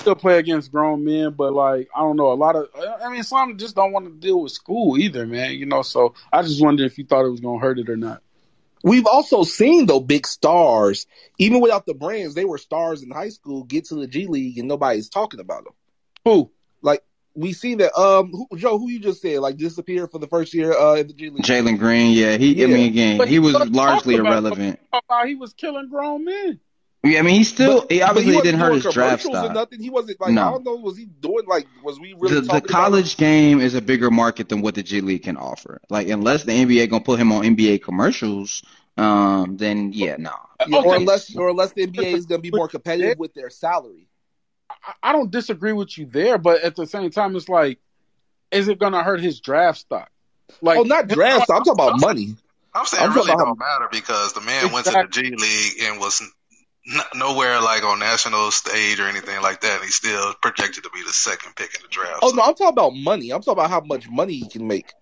[0.05, 2.69] He can still play against grown men, but like I don't know, a lot of
[3.03, 5.53] I mean, some just don't want to deal with school either, man.
[5.53, 7.97] You know, so I just wonder if you thought it was gonna hurt it or
[7.97, 8.23] not.
[8.83, 11.07] We've also seen though big stars,
[11.39, 14.59] even without the brands, they were stars in high school, get to the G League
[14.59, 15.73] and nobody's talking about them.
[16.27, 16.51] Who?
[16.83, 17.03] Like
[17.35, 20.53] we see that um who, Joe, who you just said like disappeared for the first
[20.53, 21.45] year uh in the G League.
[21.45, 22.53] Jalen Green, yeah, he.
[22.55, 22.67] Yeah.
[22.67, 24.81] I mean, again, But he he was largely talking about- irrelevant.
[25.09, 26.61] How he was killing grown men?
[27.05, 27.83] Yeah, I mean, he still.
[27.83, 29.55] But- he obviously wasn't didn't hurt his draft commercials or stock.
[29.55, 29.81] nothing.
[29.81, 30.43] He wasn't like No.
[30.43, 30.77] I don't know.
[30.77, 33.83] Was he doing like was we really the, the talking about college game is a
[33.83, 35.81] bigger market than what the G League can offer.
[35.91, 38.63] Like unless the NBA gonna put him on NBA commercials,
[38.97, 40.31] um, then yeah, no.
[40.61, 40.73] him?
[40.73, 43.51] Yeah, or unless or unless the NBA is going to be more competitive with their
[43.51, 44.09] salary.
[44.71, 47.79] I- I don't disagree with you there, but at the same time, it's like,
[48.51, 50.11] is it going to hurt his draft stock?
[50.61, 51.51] Like, oh, not draft.
[51.51, 52.37] I'm talking about money.
[52.75, 55.23] I'm saying I'm it really talking don't matter because the man went to the G
[55.37, 56.31] League and was n-
[57.15, 59.77] nowhere like on national stage or anything like that.
[59.77, 62.19] And he's still projected to be the second pick in the draft.
[62.23, 63.31] Oh So- no, I'm talking about money.
[63.31, 64.93] I'm talking about how much money he can make.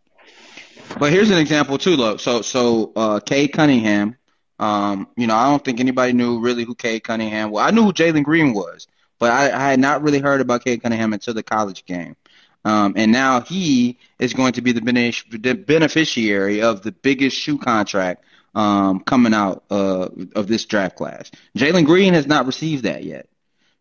[0.98, 2.20] But here's an example too, look.
[2.20, 4.16] So so uh Cade Cunningham,
[4.58, 7.62] um, you know, I don't think anybody knew really who Cade Cunningham was.
[7.66, 8.86] I knew who Jalen Green was,
[9.18, 12.16] but I, I had not really heard about Cade Cunningham until the college game.
[12.64, 17.36] Um, and now he is going to be the benef- the beneficiary of the biggest
[17.36, 18.24] shoe contract
[18.55, 21.30] um, coming out uh, of this draft class.
[21.57, 23.28] Jalen Green has not received that yet.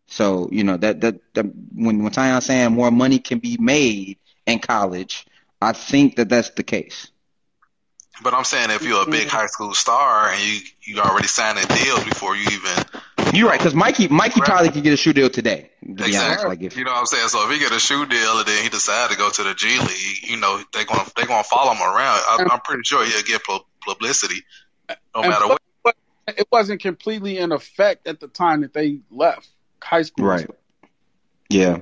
[0.08, 4.18] So you know that that, that when when Tyon saying more money can be made
[4.46, 5.26] in college,
[5.62, 7.10] I think that that's the case.
[8.22, 11.58] But I'm saying if you're a big high school star and you you already signed
[11.58, 15.14] a deal before you even You're right, because Mikey Mikey probably could get a shoe
[15.14, 15.72] deal today.
[15.82, 17.30] To be honest, exactly, like if you know what I'm saying.
[17.30, 19.54] So if he get a shoe deal and then he decide to go to the
[19.54, 22.20] G League, you know they gonna they gonna follow him around.
[22.20, 23.42] I, I'm pretty sure he'll get
[23.82, 24.44] publicity
[25.16, 25.96] no matter plus- what.
[26.28, 29.50] it wasn't completely in effect at the time that they left
[29.82, 30.26] high school.
[30.26, 30.48] right,
[31.50, 31.80] yeah,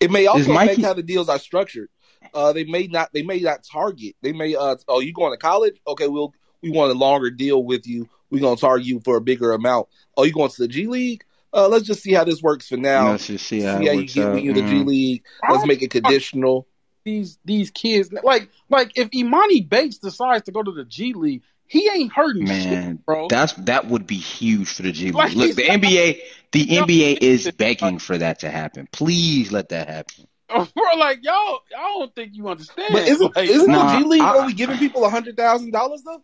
[0.00, 1.88] It may Is also Mikey- affect how the deals are structured.
[2.34, 3.12] Uh, they may not.
[3.12, 4.14] They may not target.
[4.22, 4.54] They may.
[4.54, 5.80] Uh, oh, you going to college?
[5.86, 6.32] Okay, we'll
[6.62, 8.08] we want a longer deal with you.
[8.30, 9.88] We're gonna target you for a bigger amount.
[10.16, 11.24] Oh, you going to the G League?
[11.52, 13.10] Uh, let's just see how this works for now.
[13.10, 14.34] let's just see see how how, it you works get out.
[14.34, 14.86] when you're in the G Mm.
[14.86, 15.24] League.
[15.50, 16.66] Let's make it conditional.
[17.04, 21.42] These these kids like like if Emoni Bates decides to go to the G League,
[21.72, 23.28] he ain't hurting Man, shit, bro.
[23.28, 25.14] That's that would be huge for the G League.
[25.14, 26.18] Like, Look, the not- NBA,
[26.52, 28.88] the No, NBA is begging for that to happen.
[28.92, 30.26] Please let that happen.
[30.50, 32.92] Oh, bro, like y'all, y'all don't think you understand.
[32.92, 35.70] But isn't like, isn't Nah, the G League I- only giving people a hundred thousand
[35.70, 36.22] dollars though?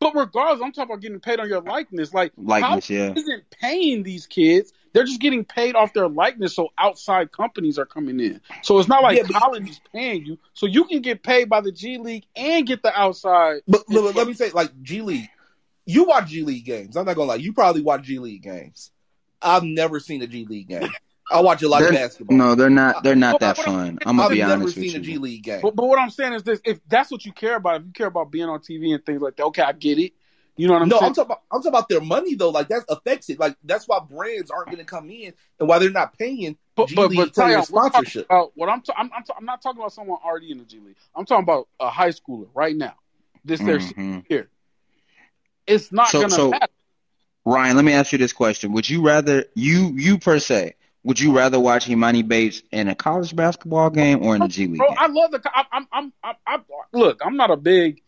[0.00, 2.14] but regardless, I'm talking about getting paid on your likeness.
[2.14, 3.12] Like Likeness, how yeah.
[3.14, 4.72] isn't paying these kids?
[4.92, 8.40] They're just getting paid off their likeness, so outside companies are coming in.
[8.62, 11.60] So it's not like Yeah, college is paying you, so you can get paid by
[11.62, 13.62] the G League and get the outside.
[13.66, 15.28] But let, let me say, like G League,
[15.86, 16.96] you watch G League games.
[16.96, 18.90] I'm not gonna lie, you probably watch G League games.
[19.40, 20.90] I've never seen a G League game.
[21.30, 22.36] I watch a lot of They're- basketball.
[22.36, 23.02] No, they're not.
[23.02, 23.98] They're not Well, that what I'm- fun.
[24.04, 25.20] I'm gonna I've be never honest seen with a G you.
[25.20, 25.60] League game.
[25.62, 27.92] But, but what I'm saying is this: if that's what you care about, if you
[27.92, 30.12] care about being on TV and things like that, okay, I get it.
[30.56, 31.08] You know what I'm no, saying?
[31.10, 32.50] I'm talking about I'm talking about their money though.
[32.50, 33.38] Like that affects it.
[33.40, 36.88] Like that's why brands aren't going to come in and why they're not paying But
[36.88, 38.26] G but League but player Tyon, sponsorship.
[38.26, 40.64] about what I'm ta- I'm I'm, ta- I'm not talking about someone already in the
[40.64, 40.96] G League.
[41.16, 42.94] I'm talking about a high schooler right now.
[43.44, 44.24] This their Mhm.
[44.28, 44.48] here.
[45.66, 46.66] It's not So- gonna so- matter.
[47.44, 50.74] Ryan, let me ask you this question: Would you rather you you per se
[51.04, 54.68] would you rather watch Emoni Bates in a college basketball game or in the G
[54.68, 54.78] League?
[54.78, 54.96] Bro, game?
[55.00, 55.40] I love the.
[55.52, 57.20] I, I'm, I'm, I'm, I'm, look.
[57.24, 58.02] I'm not a big wa-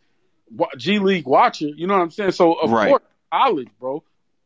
[0.77, 1.67] G League watcher.
[1.69, 2.33] You know what I'm saying?
[2.33, 2.89] So of Right.
[2.89, 3.03] course,
[3.33, 4.03] college, bro.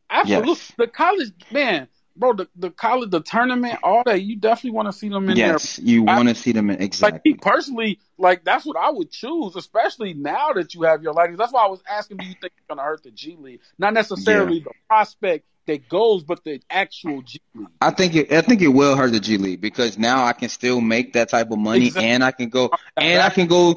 [0.09, 0.71] Absolutely, Yes.
[0.77, 2.33] the college man, bro.
[2.33, 4.21] The, the college, the tournament, all that.
[4.23, 5.47] You definitely want to see them in there.
[5.49, 6.81] yes, you want to see them in there.
[6.81, 7.33] Like exactly.
[7.35, 11.37] personally, like that's what I would choose, especially now that you have your license.
[11.37, 13.59] That's why I was asking, do you think it's gonna hurt the G League?
[13.77, 17.67] Not necessarily the prospect that goes, but the actual G League.
[17.81, 20.49] I think it, I think it will hurt the G League because now I can
[20.49, 22.09] still make that type of money Exactly.
[22.09, 23.75] and I can go and I can go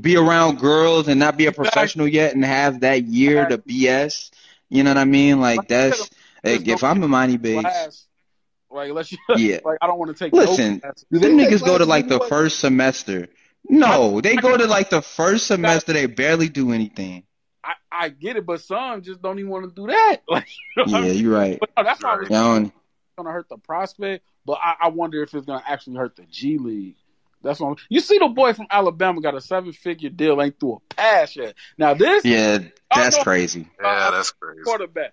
[0.00, 1.70] be around girls and not be a Exactly.
[1.70, 4.30] professional yet and have that year to BS.
[4.70, 5.40] You know what I mean?
[5.40, 6.10] Like that's
[6.44, 8.06] like, if I'm a Emoni Bates, Class,
[8.70, 9.58] like unless you, Yeah.
[9.64, 10.80] like I don't want to take Listen,
[11.10, 11.18] no.
[11.18, 13.28] Them niggas go to like the first semester.
[13.68, 15.92] No, they go to like the first semester.
[15.92, 17.24] They barely do anything.
[17.92, 20.18] I, I get it, but some just don't even want to do that.
[20.28, 21.22] Like, you know what I Yeah, mean?
[21.22, 21.58] you're right.
[21.60, 22.72] But no, that's why I was You know, and-
[23.16, 24.24] going to hurt the prospect.
[24.46, 26.96] But I, I wonder if it's going to actually hurt the G League.
[27.42, 28.18] That's what I'm, you see.
[28.18, 31.54] The boy from Alabama got a seven figure deal, ain't through a pass yet.
[31.76, 32.58] Now this yeah,
[32.94, 33.68] that's know- crazy.
[33.82, 34.62] Yeah, that's crazy.
[34.64, 35.12] quarterback,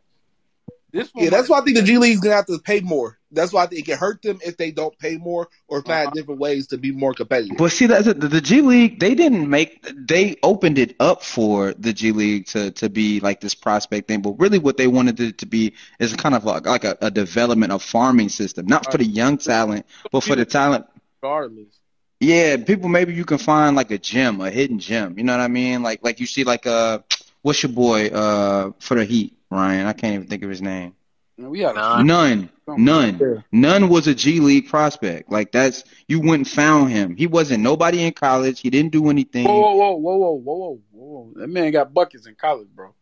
[0.91, 3.18] this one Yeah, that's why I think the G League's gonna have to pay more.
[3.31, 6.07] That's why I think it can hurt them if they don't pay more or find
[6.07, 6.13] Uh-huh.
[6.13, 7.57] different ways to be more competitive.
[7.57, 8.19] But see, that's it.
[8.19, 8.99] the, the G League.
[8.99, 9.85] They didn't make.
[10.07, 14.21] They opened it up for the G League to to be like this prospect thing.
[14.21, 17.11] But really, what they wanted it to be is kind of like, like a, a
[17.11, 20.85] development, a farming system, not for the young talent, but for the talent.
[21.21, 21.81] regardless.
[22.19, 22.89] Yeah, people.
[22.89, 25.17] Maybe you can find like a gym, a hidden gym.
[25.17, 25.81] You know what I mean?
[25.83, 26.99] Like like you see like uh,
[27.41, 29.85] what's your boy uh for the Heat, Ryan?
[29.87, 30.95] I can't even think of his name.
[31.39, 32.05] And we had Nunn.
[32.05, 32.49] Nunn.
[32.67, 33.43] Nunn.
[33.51, 35.31] Nunn was a G League prospect.
[35.31, 37.15] Like that's you wouldn't found him.
[37.15, 38.59] He wasn't nobody in college.
[38.59, 39.45] He didn't do anything.
[39.47, 41.33] Whoa, whoa, whoa, whoa, whoa, whoa, whoa!
[41.37, 42.93] That man got buckets in college, bro.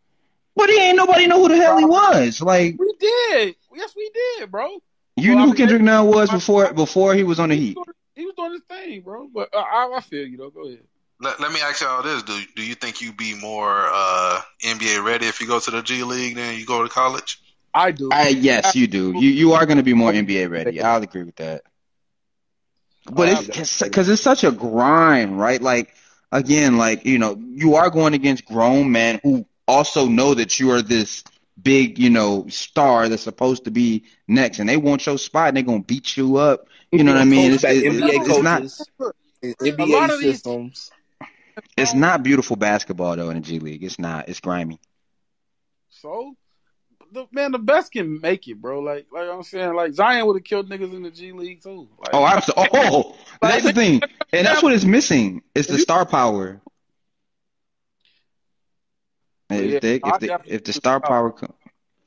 [0.54, 2.40] But he ain't nobody know who the hell he was.
[2.40, 3.56] Like We did.
[3.74, 4.68] Yes, we did, bro.
[5.16, 7.56] you Well, I knew mean, who Kendrick Nunn was before before he was on the
[7.56, 7.74] He Heat.
[7.74, 9.28] doing, he was doing his thing, bro.
[9.34, 10.50] But uh, I, I feel you though.
[10.50, 10.84] Go ahead.
[11.20, 15.04] Let, let me ask y'all this: Do do you think you'd be more uh, NBA
[15.04, 17.40] ready if you go to the G League than you go to college?
[17.78, 18.08] I do.
[18.12, 19.12] I yes, you do.
[19.12, 20.80] You you are going to be more NBA ready.
[20.82, 21.62] I'll agree with that.
[23.10, 25.62] But it's because it's such a grind, right?
[25.62, 25.94] Like
[26.32, 30.72] again, like you know, you are going against grown men who also know that you
[30.72, 31.24] are this
[31.60, 35.56] big, you know, star that's supposed to be next, and they want your spot, and
[35.56, 36.66] they're gonna beat you up.
[36.90, 37.52] You know what I mean?
[37.52, 40.90] It's, Coached by it- NBA it's, it's not coaches A lot NBA of these- systems.
[41.76, 43.84] it's not beautiful basketball though in the G League.
[43.84, 44.28] It's not.
[44.28, 44.80] It's grimy.
[45.90, 46.34] So,
[47.12, 48.80] the, man, the best can make it, bro.
[48.80, 51.88] Like, like I'm saying, like Zion would have killed niggas in the G League too.
[51.98, 52.68] Like, Oh, absolutely.
[52.74, 54.00] Oh, that's the thing,
[54.32, 55.42] and that's what is missing.
[55.54, 56.60] It's the star power.
[59.50, 61.54] If, Yeah, they, if, the, if the star star power come,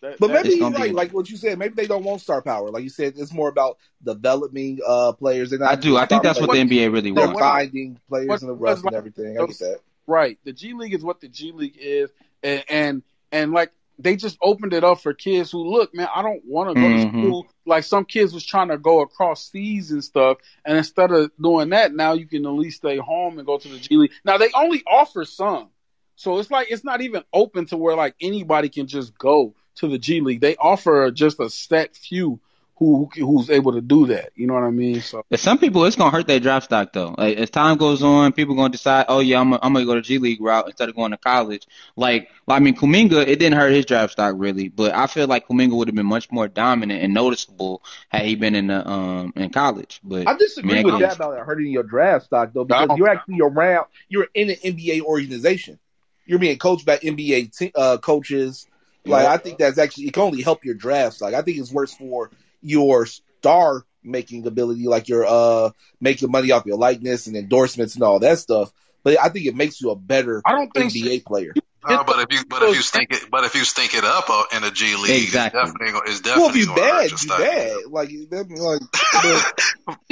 [0.02, 1.58] that- But maybe It's you're gonna be- like what you said.
[1.58, 2.70] Maybe they don't want star power.
[2.70, 5.49] Like you said, it's more about developing uh players.
[5.52, 5.97] They're I do.
[5.97, 7.39] I think that's what the NBA really they're wants.
[7.39, 9.39] finding players what- in the what's rough and like everything.
[9.39, 9.80] I get that.
[10.08, 10.38] right.
[10.43, 12.12] The G League is what the G League is,
[12.43, 13.72] and and, and like
[14.04, 16.08] they just opened it up for kids who look, man.
[16.14, 16.93] I don't want to go Mhm.
[16.95, 17.47] to school.
[17.66, 21.70] Like some kids was trying to go across seas and stuff, and instead of doing
[21.70, 24.12] that, now you can at least stay home and go to the G League.
[24.26, 25.70] Now they only offer some,
[26.16, 29.88] so it's like it's not even open to where like anybody can just go to
[29.88, 30.41] the G League.
[30.41, 32.40] They offer just a set few
[32.82, 34.32] who who's able to do that.
[34.34, 35.03] You know what I mean?
[35.03, 37.14] So But some people, it's gonna hurt their draft stock though.
[37.16, 39.94] Like as time goes on, people gonna decide, oh yeah, I'm gonna, I'm gonna go
[39.94, 41.68] to G League route instead of going to college.
[41.95, 45.48] Like, I mean, Kuminga, it didn't hurt his draft stock really, but I feel like
[45.48, 49.32] Kuminga would have been much more dominant and noticeable had he been in the um
[49.36, 49.99] in college.
[50.03, 53.10] But I disagree Man, with I that about hurting your draft stock though, because you're
[53.10, 53.86] actually around.
[54.10, 55.78] You're in an NBA organization.
[56.26, 58.66] You're being coached by NBA te- uh, coaches.
[59.06, 59.34] Like Yeah.
[59.34, 61.36] I think that's actually it can only help your draft stock.
[61.36, 62.32] I think it's worse for
[62.62, 65.70] your star making ability, like your uh
[66.00, 68.72] making money off your likeness and endorsements and all that stuff.
[69.04, 71.54] But I think it makes you a better I don't think NBA player.
[71.84, 74.30] Uh, but if you but if you stink it but if you stink it up
[74.30, 75.60] uh, in the G League, Exactly.
[75.62, 78.52] it's definitely gonna- it's Well, if definitely you gonna hurt bad, your you bad.
[78.60, 78.82] Like
[79.22, 79.44] like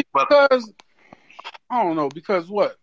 [0.14, 0.74] but because
[1.70, 2.76] I don't know because what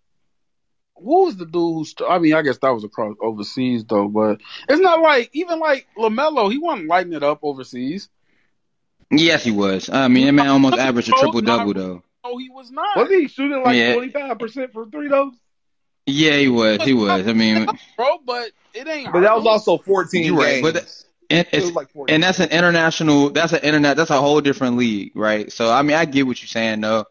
[0.97, 4.09] who was the dude who st- I mean I guess that was across overseas though
[4.09, 8.09] but it's not like even like Lamelo he wasn't lighting it up overseas
[9.11, 9.89] yes, he was.
[9.89, 12.03] Uh, I mean, that man almost averaged a triple double though.
[12.25, 13.95] no he was not wasn't he shooting like Yeah.
[13.95, 15.33] twenty five percent for three though?
[16.07, 16.83] Yeah, he was.
[16.83, 17.27] He was.
[17.27, 17.67] I mean,
[17.97, 19.13] bro but it ain't.
[19.13, 20.73] But that was also 14 You're right, games.
[20.73, 22.15] but And it it's was like 14.
[22.15, 23.31] and that's an international.
[23.31, 23.97] That's an internet.
[23.97, 25.51] That's a whole different league, right?
[25.51, 27.07] So I mean, I get what you're saying though,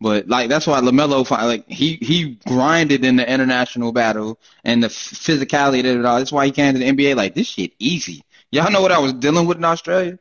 [0.00, 4.80] but like that's why Lamelo, fi- like he he grinded in the international battle and
[4.82, 6.18] the physicality of it all.
[6.18, 7.16] That's why he came to the NBA.
[7.16, 8.22] Like this shit easy.
[8.52, 10.18] Y'all know what I was dealing with in Australia.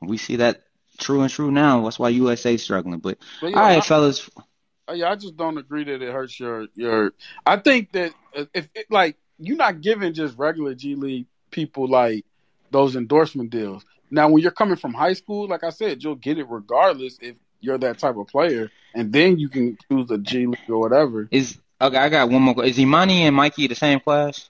[0.00, 0.62] We see that
[0.98, 1.82] true and true now.
[1.84, 2.98] That's why USA struggling.
[3.00, 4.28] But But yeah, all right, I- fellas.
[4.88, 7.12] Uh, Yeah, I just don't agree that it hurts your your.
[7.44, 8.12] I think that
[8.54, 12.24] if it, like you're not giving just regular G League people like
[12.70, 13.84] those endorsement deals.
[14.10, 17.36] Now, when you're coming from high school, like I said, you'll get it regardless if
[17.60, 21.28] you're that type of player, and then you can choose a G League or whatever.
[21.30, 21.96] Is okay.
[21.96, 22.64] I got one more.
[22.64, 24.48] Is Emoni and Mikey the same class?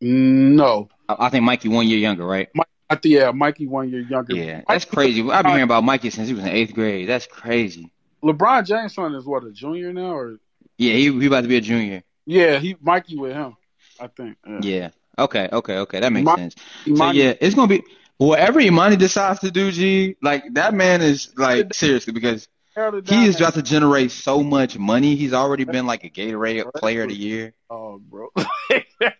[0.00, 2.48] No, I, I think Mikey one year younger, right?
[2.90, 4.34] I think yeah, Mikey one year younger.
[4.34, 5.20] Yeah, that's crazy.
[5.30, 7.08] I've been hearing about Mikey since he was in eighth grade.
[7.08, 7.90] That's crazy.
[8.22, 10.38] LeBron James' son is what a junior now, or
[10.78, 12.02] Yeah, he he about to be a junior.
[12.26, 13.56] yeah, he Mikey with him.
[14.00, 14.36] I think.
[14.46, 14.60] Yeah.
[14.62, 14.88] Yeah.
[15.18, 15.48] Okay.
[15.52, 15.78] Okay.
[15.78, 16.00] Okay.
[16.00, 16.54] That makes sense.
[16.84, 17.82] So yeah, it's gonna be
[18.16, 19.70] whatever Emoni decides to do.
[19.70, 22.48] G, like that man is like seriously because
[22.78, 25.16] held it he is at- about to generate so much money.
[25.16, 27.54] He's already been like a Gatorade Player of the Year.
[27.70, 28.30] Oh, bro.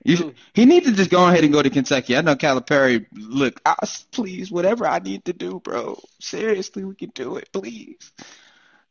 [0.05, 2.17] You, he needs to just go ahead and go to Kentucky.
[2.17, 3.07] I know Calipari.
[3.13, 3.77] Look, I,
[4.11, 6.01] please, whatever I need to do, bro.
[6.19, 8.13] Seriously, we can do it, please.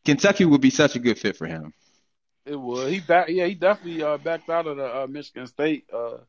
[0.05, 1.73] Kentucky would be such a good fit for him.
[2.45, 2.91] It would.
[2.93, 3.27] He back.
[3.29, 5.85] Yeah, he definitely uh, backed out of the uh, Michigan State.
[5.93, 6.19] Uh,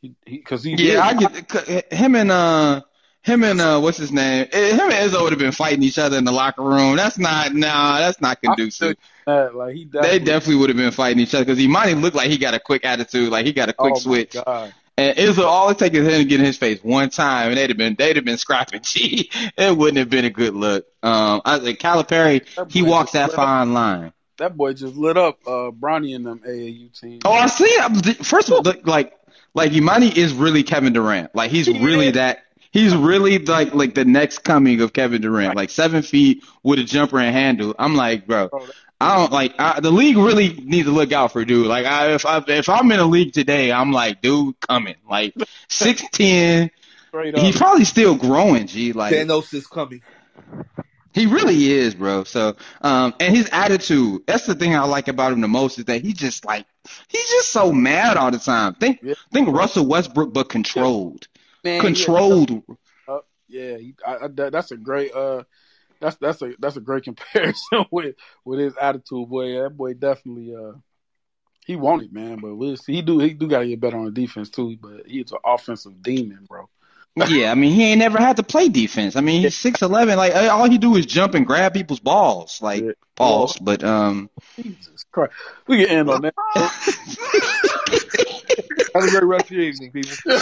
[0.00, 2.82] he because he, Yeah, I get him and uh
[3.28, 4.48] him and uh what's his name?
[4.50, 6.96] Eh, Him and Izzo would have been fighting each other in the locker room.
[6.96, 8.96] That's not nah, that's not conducive.
[9.26, 9.54] that.
[9.54, 10.18] Like he They definitely.
[10.20, 12.84] definitely would have been fighting each other because Emoni looked like he got a quick
[12.84, 14.32] attitude, like he got a quick oh switch.
[14.32, 14.74] God.
[14.96, 17.56] And Izzo, all it takes is him to get in his face one time, and
[17.56, 18.80] they'd have been they'd have been scrapping.
[18.82, 20.86] Gee, it wouldn't have been a good look.
[21.04, 24.12] Um, I think Calipari he walks that fine line.
[24.38, 27.18] That boy just lit up uh, Bronny and them AAU team.
[27.24, 28.12] Oh, I see.
[28.22, 29.12] First of all, like,
[29.52, 31.34] like Emoni is really Kevin Durant.
[31.34, 32.44] Like he's really that.
[32.70, 35.56] He's really like like the next coming of Kevin Durant.
[35.56, 37.74] Like seven feet with a jumper and handle.
[37.78, 38.50] I'm like, bro,
[39.00, 40.16] I don't like I, the league.
[40.16, 41.66] Really needs to look out for dude.
[41.66, 44.96] Like, I, if I if I'm in a league today, I'm like, dude, coming.
[45.08, 45.34] Like
[45.68, 46.70] six ten.
[47.34, 48.66] He's probably still growing.
[48.66, 50.02] G, like Thanos is coming.
[51.14, 52.24] he really is, bro.
[52.24, 55.86] So, um, and his attitude, that's the thing I like about him the most is
[55.86, 56.66] that he just like,
[57.08, 58.74] he's just so mad all the time.
[58.74, 59.14] Think, Yeah.
[59.32, 61.26] think Russell Westbrook, but controlled.
[61.68, 62.50] Man, Controlled.
[62.50, 63.18] Yeah,
[63.48, 65.12] yeah he, I, I, that, that's a great.
[65.14, 65.44] Uh,
[66.00, 68.14] that's that's a that's a great comparison with
[68.44, 69.46] with his attitude, boy.
[69.46, 70.54] Yeah, that boy definitely.
[70.54, 70.78] Uh,
[71.66, 72.94] he wanted man, but we'll see.
[72.94, 74.76] He do he do got to get better on defense too.
[74.80, 76.68] But he's an offensive demon, bro.
[77.28, 79.16] yeah, I mean, he ain't never had to play defense.
[79.16, 80.16] I mean, he's 6'11.
[80.16, 82.62] Like, all he do is jump and grab people's balls.
[82.62, 82.92] Like, Yeah.
[83.16, 83.58] balls.
[83.58, 85.32] But, um, Jesus Christ,
[85.66, 86.34] we can end on that.
[88.94, 90.16] Have a great rest of your evening, people.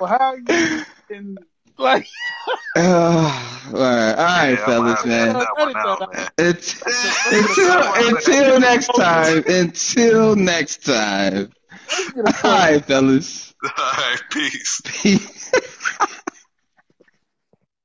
[0.00, 1.38] Well, how you in
[1.78, 2.08] like?
[2.76, 2.80] uh,
[3.66, 5.34] all right, all right, Yeah, fellas, man.
[5.34, 6.28] happy that one out, man.
[6.38, 6.82] It's,
[7.32, 9.44] until, until next time.
[9.46, 11.50] Until next time.
[12.16, 13.54] All right, fellas.
[13.64, 14.80] All right, peace.
[14.84, 15.52] Peace.